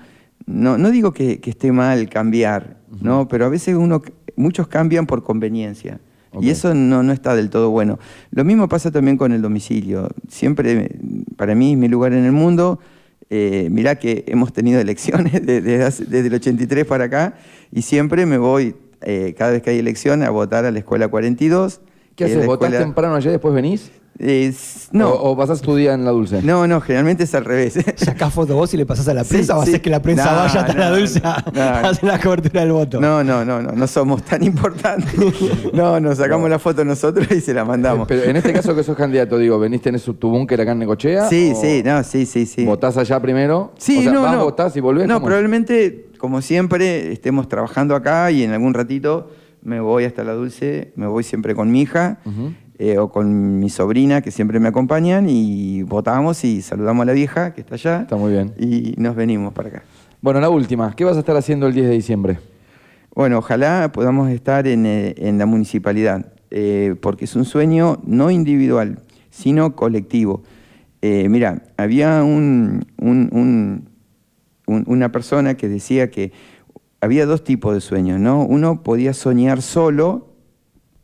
No, 0.46 0.78
no 0.78 0.90
digo 0.90 1.12
que, 1.12 1.40
que 1.40 1.50
esté 1.50 1.72
mal 1.72 2.08
cambiar, 2.08 2.76
¿no? 3.00 3.26
Pero 3.28 3.46
a 3.46 3.48
veces 3.48 3.74
uno, 3.74 4.00
muchos 4.36 4.68
cambian 4.68 5.06
por 5.06 5.22
conveniencia. 5.24 6.00
Y 6.38 6.50
eso 6.50 6.74
no, 6.74 7.02
no 7.02 7.12
está 7.14 7.34
del 7.34 7.48
todo 7.48 7.70
bueno. 7.70 7.98
Lo 8.30 8.44
mismo 8.44 8.68
pasa 8.68 8.90
también 8.90 9.16
con 9.16 9.32
el 9.32 9.40
domicilio. 9.40 10.08
Siempre, 10.28 10.90
para 11.36 11.54
mí, 11.54 11.72
es 11.72 11.78
mi 11.78 11.88
lugar 11.88 12.12
en 12.12 12.24
el 12.26 12.32
mundo. 12.32 12.78
Eh, 13.30 13.68
mirá 13.70 13.96
que 13.98 14.24
hemos 14.28 14.52
tenido 14.52 14.78
elecciones 14.86 15.32
de- 15.44 15.60
desde, 15.62 15.82
hace- 15.84 16.04
desde 16.04 16.28
el 16.28 16.34
83 16.34 16.84
para 16.84 17.04
acá 17.04 17.34
y 17.72 17.82
siempre 17.82 18.24
me 18.26 18.36
voy, 18.38 18.74
eh, 19.00 19.34
cada 19.36 19.52
vez 19.52 19.62
que 19.62 19.70
hay 19.70 19.78
elección, 19.78 20.22
a 20.22 20.30
votar 20.30 20.64
a 20.66 20.70
la 20.70 20.78
escuela 20.78 21.08
42. 21.08 21.80
¿Qué 22.14 22.24
haces? 22.24 22.36
la 22.38 22.46
¿Votás 22.46 22.68
escuela- 22.68 22.84
temprano 22.84 23.14
ayer 23.16 23.30
y 23.30 23.32
después 23.32 23.54
venís? 23.54 23.90
Es- 24.18 24.88
no, 24.92 25.10
¿O, 25.10 25.32
o 25.32 25.36
pasás 25.36 25.60
tu 25.60 25.74
día 25.76 25.92
en 25.94 26.04
la 26.04 26.10
dulce? 26.10 26.40
no, 26.42 26.66
no, 26.66 26.80
generalmente 26.80 27.24
es 27.24 27.34
al 27.34 27.44
revés. 27.44 27.74
Sacás 27.96 28.32
foto 28.32 28.54
vos 28.54 28.72
y 28.72 28.76
le 28.76 28.86
pasás 28.86 29.08
a 29.08 29.14
la 29.14 29.24
Sí, 29.24 29.34
prensa 29.34 29.56
o 29.58 29.62
sí. 29.64 29.70
haces 29.70 29.82
que 29.82 29.90
la 29.90 30.00
prensa 30.00 30.24
No, 30.30 30.36
vaya 30.38 30.60
hasta 30.60 30.72
la 30.74 30.90
dulce 30.96 31.20
a 31.22 31.44
no, 31.46 31.52
no. 31.54 31.60
a 31.62 31.80
hacer 31.90 32.04
la 32.04 32.18
cobertura 32.20 32.60
del 32.62 32.72
voto. 32.72 33.00
No, 33.00 33.22
no, 33.22 33.44
no, 33.44 33.60
no, 33.60 33.72
no 33.72 33.86
somos 33.86 34.22
tan 34.22 34.42
importantes. 34.42 35.14
No, 35.72 36.00
nos 36.00 36.16
sacamos 36.18 36.48
la 36.48 36.58
foto 36.58 36.84
nosotros 36.84 37.26
y 37.30 37.40
se 37.40 37.52
la 37.52 37.64
mandamos. 37.64 38.06
Pero 38.08 38.22
en 38.24 38.36
este 38.36 38.52
caso 38.52 38.74
que 38.74 38.82
sos 38.82 38.96
candidato, 38.96 39.36
digo, 39.38 39.58
¿venís, 39.58 39.82
tenés 39.82 40.04
tu 40.04 40.14
búnker 40.30 40.60
acá 40.60 40.72
en 40.72 40.78
Necochea? 40.78 41.28
Sí, 41.28 41.52
o 41.54 41.60
sí, 41.60 41.82
no, 41.84 42.02
sí, 42.02 42.24
sí, 42.24 42.46
sí. 42.46 42.64
¿Votás 42.64 42.96
allá 42.96 43.20
primero? 43.20 43.72
Sí, 43.76 43.98
o 43.98 44.02
sea, 44.02 44.12
no, 44.12 44.22
vas, 44.22 44.32
no. 44.36 44.44
votás 44.44 44.76
y 44.76 44.80
volvés? 44.80 45.06
No, 45.06 45.20
probablemente, 45.22 46.08
como 46.18 46.40
siempre, 46.40 47.12
estemos 47.12 47.48
trabajando 47.48 47.94
acá 47.94 48.30
y 48.30 48.42
en 48.44 48.52
algún 48.52 48.72
ratito 48.74 49.30
me 49.62 49.80
voy 49.80 50.04
hasta 50.04 50.24
la 50.24 50.32
Dulce, 50.32 50.92
me 50.96 51.06
voy 51.06 51.24
siempre 51.24 51.54
con 51.54 51.70
mi 51.70 51.82
hija. 51.82 52.18
Eh, 52.78 52.98
o 52.98 53.08
con 53.10 53.58
mi 53.58 53.70
sobrina 53.70 54.20
que 54.20 54.30
siempre 54.30 54.60
me 54.60 54.68
acompañan 54.68 55.26
y 55.28 55.82
votamos 55.82 56.44
y 56.44 56.62
saludamos 56.62 57.02
a 57.02 57.06
la 57.06 57.12
vieja 57.12 57.54
que 57.54 57.60
está 57.62 57.74
allá. 57.76 58.00
Está 58.02 58.16
muy 58.16 58.32
bien. 58.32 58.52
Y 58.58 58.94
nos 58.98 59.14
venimos 59.16 59.52
para 59.52 59.68
acá. 59.68 59.82
Bueno, 60.20 60.40
la 60.40 60.50
última. 60.50 60.94
¿Qué 60.94 61.04
vas 61.04 61.16
a 61.16 61.20
estar 61.20 61.36
haciendo 61.36 61.66
el 61.66 61.74
10 61.74 61.88
de 61.88 61.94
diciembre? 61.94 62.38
Bueno, 63.14 63.38
ojalá 63.38 63.90
podamos 63.92 64.30
estar 64.30 64.66
en, 64.66 64.84
eh, 64.86 65.14
en 65.18 65.38
la 65.38 65.46
municipalidad, 65.46 66.32
eh, 66.50 66.94
porque 67.00 67.24
es 67.24 67.34
un 67.34 67.44
sueño 67.46 67.98
no 68.04 68.30
individual, 68.30 69.00
sino 69.30 69.74
colectivo. 69.74 70.42
Eh, 71.02 71.28
mira, 71.30 71.62
había 71.76 72.22
un- 72.24 72.84
un- 72.98 73.28
un- 73.32 73.88
un- 74.66 74.84
una 74.86 75.12
persona 75.12 75.54
que 75.56 75.68
decía 75.68 76.10
que 76.10 76.32
había 77.00 77.24
dos 77.26 77.44
tipos 77.44 77.72
de 77.74 77.80
sueños, 77.80 78.18
¿no? 78.20 78.42
Uno 78.44 78.82
podía 78.82 79.14
soñar 79.14 79.62
solo, 79.62 80.34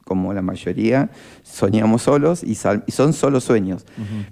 como 0.05 0.35
la 0.35 0.43
mayoría 0.43 1.11
soñamos 1.43 2.03
solos, 2.03 2.43
y, 2.43 2.53
y 2.53 2.93
son 2.93 3.12
solo 3.12 3.41
sueños. 3.41 3.87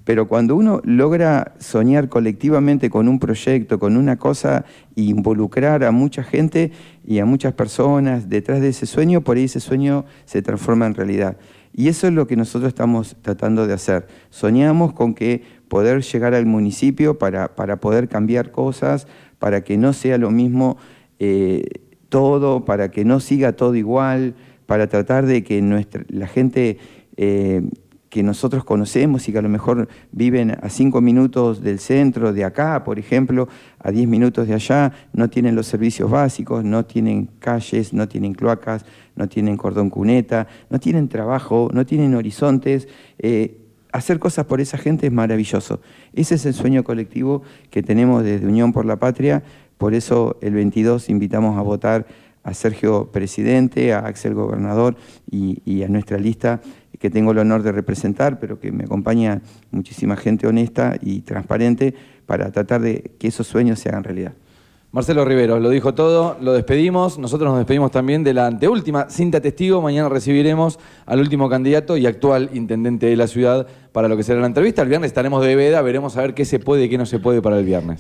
Pero 0.04 0.28
cuando 0.28 0.56
uno 0.56 0.80
logra 0.84 1.54
soñar 1.58 2.08
colectivamente 2.08 2.90
con 2.90 3.08
un 3.08 3.18
proyecto, 3.18 3.78
con 3.78 3.96
una 3.96 4.16
cosa, 4.18 4.64
e 4.96 5.02
involucrar 5.02 5.84
a 5.84 5.90
mucha 5.90 6.22
gente 6.22 6.72
y 7.04 7.18
a 7.18 7.24
muchas 7.24 7.52
personas 7.54 8.28
detrás 8.28 8.60
de 8.60 8.68
ese 8.68 8.86
sueño, 8.86 9.22
por 9.22 9.36
ahí 9.36 9.44
ese 9.44 9.60
sueño 9.60 10.04
se 10.24 10.42
transforma 10.42 10.86
en 10.86 10.94
realidad. 10.94 11.36
Y 11.72 11.88
eso 11.88 12.08
es 12.08 12.12
lo 12.12 12.26
que 12.26 12.36
nosotros 12.36 12.68
estamos 12.68 13.16
tratando 13.22 13.66
de 13.66 13.74
hacer. 13.74 14.06
Soñamos 14.30 14.92
con 14.92 15.14
que 15.14 15.42
poder 15.68 16.02
llegar 16.02 16.34
al 16.34 16.46
municipio 16.46 17.18
para, 17.18 17.54
para 17.54 17.78
poder 17.78 18.08
cambiar 18.08 18.50
cosas, 18.50 19.06
para 19.38 19.62
que 19.62 19.76
no 19.76 19.92
sea 19.92 20.18
lo 20.18 20.30
mismo 20.30 20.78
eh, 21.20 21.62
todo, 22.08 22.64
para 22.64 22.90
que 22.90 23.04
no 23.04 23.20
siga 23.20 23.52
todo 23.52 23.76
igual, 23.76 24.34
para 24.70 24.86
tratar 24.86 25.26
de 25.26 25.42
que 25.42 25.60
nuestra, 25.62 26.04
la 26.10 26.28
gente 26.28 26.78
eh, 27.16 27.60
que 28.08 28.22
nosotros 28.22 28.62
conocemos 28.62 29.28
y 29.28 29.32
que 29.32 29.38
a 29.38 29.42
lo 29.42 29.48
mejor 29.48 29.88
viven 30.12 30.52
a 30.62 30.68
cinco 30.68 31.00
minutos 31.00 31.60
del 31.60 31.80
centro, 31.80 32.32
de 32.32 32.44
acá, 32.44 32.84
por 32.84 33.00
ejemplo, 33.00 33.48
a 33.80 33.90
diez 33.90 34.06
minutos 34.06 34.46
de 34.46 34.54
allá, 34.54 34.92
no 35.12 35.28
tienen 35.28 35.56
los 35.56 35.66
servicios 35.66 36.08
básicos, 36.08 36.62
no 36.62 36.84
tienen 36.84 37.30
calles, 37.40 37.92
no 37.92 38.06
tienen 38.06 38.32
cloacas, 38.32 38.84
no 39.16 39.28
tienen 39.28 39.56
cordón 39.56 39.90
cuneta, 39.90 40.46
no 40.70 40.78
tienen 40.78 41.08
trabajo, 41.08 41.68
no 41.74 41.84
tienen 41.84 42.14
horizontes. 42.14 42.86
eh, 43.18 43.56
hacer 43.90 44.20
cosas 44.20 44.46
por 44.46 44.60
esa 44.60 44.78
gente 44.78 45.08
es 45.08 45.12
maravilloso. 45.12 45.80
Ese 46.12 46.36
es 46.36 46.46
el 46.46 46.54
sueño 46.54 46.84
colectivo 46.84 47.42
que 47.70 47.82
tenemos 47.82 48.22
desde 48.22 48.46
Unión 48.46 48.72
por 48.72 48.86
la 48.86 49.00
Patria. 49.00 49.42
Por 49.78 49.94
eso 49.94 50.36
el 50.42 50.54
22 50.54 51.08
invitamos 51.08 51.58
a 51.58 51.62
votar 51.62 52.06
a 52.42 52.54
Sergio 52.54 53.10
Presidente, 53.12 53.92
a 53.92 54.00
Axel 54.00 54.34
Gobernador 54.34 54.96
y, 55.30 55.82
a 55.82 55.88
nuestra 55.88 56.18
lista 56.18 56.60
que 56.98 57.10
tengo 57.10 57.32
el 57.32 57.38
honor 57.38 57.62
de 57.62 57.72
representar, 57.72 58.38
pero 58.38 58.60
que 58.60 58.72
me 58.72 58.84
acompaña 58.84 59.40
muchísima 59.70 60.16
gente 60.16 60.46
honesta 60.46 60.96
y 61.00 61.22
transparente 61.22 61.94
para 62.26 62.52
tratar 62.52 62.82
de 62.82 63.12
que 63.18 63.28
esos 63.28 63.46
sueños 63.46 63.78
se 63.78 63.88
hagan 63.88 64.04
realidad. 64.04 64.34
Marcelo 64.92 65.24
Rivero, 65.24 65.60
lo 65.60 65.70
dijo 65.70 65.94
todo, 65.94 66.36
lo 66.40 66.52
despedimos. 66.52 67.16
Nosotros 67.16 67.48
nos 67.48 67.58
despedimos 67.58 67.92
también 67.92 68.24
de 68.24 68.34
la 68.34 68.48
anteúltima 68.48 69.08
cinta 69.08 69.40
testigo. 69.40 69.80
Mañana 69.80 70.08
recibiremos 70.08 70.80
al 71.06 71.20
último 71.20 71.48
candidato 71.48 71.96
y 71.96 72.06
actual 72.06 72.50
intendente 72.54 73.06
de 73.06 73.16
la 73.16 73.28
ciudad 73.28 73.68
para 73.92 74.08
lo 74.08 74.16
que 74.16 74.24
será 74.24 74.40
la 74.40 74.48
entrevista. 74.48 74.82
El 74.82 74.88
viernes 74.88 75.08
estaremos 75.08 75.44
de 75.44 75.54
veda, 75.54 75.80
veremos 75.80 76.16
a 76.16 76.22
ver 76.22 76.34
qué 76.34 76.44
se 76.44 76.58
puede 76.58 76.84
y 76.84 76.88
qué 76.88 76.98
no 76.98 77.06
se 77.06 77.20
puede 77.20 77.40
para 77.40 77.58
el 77.58 77.64
viernes. 77.64 77.98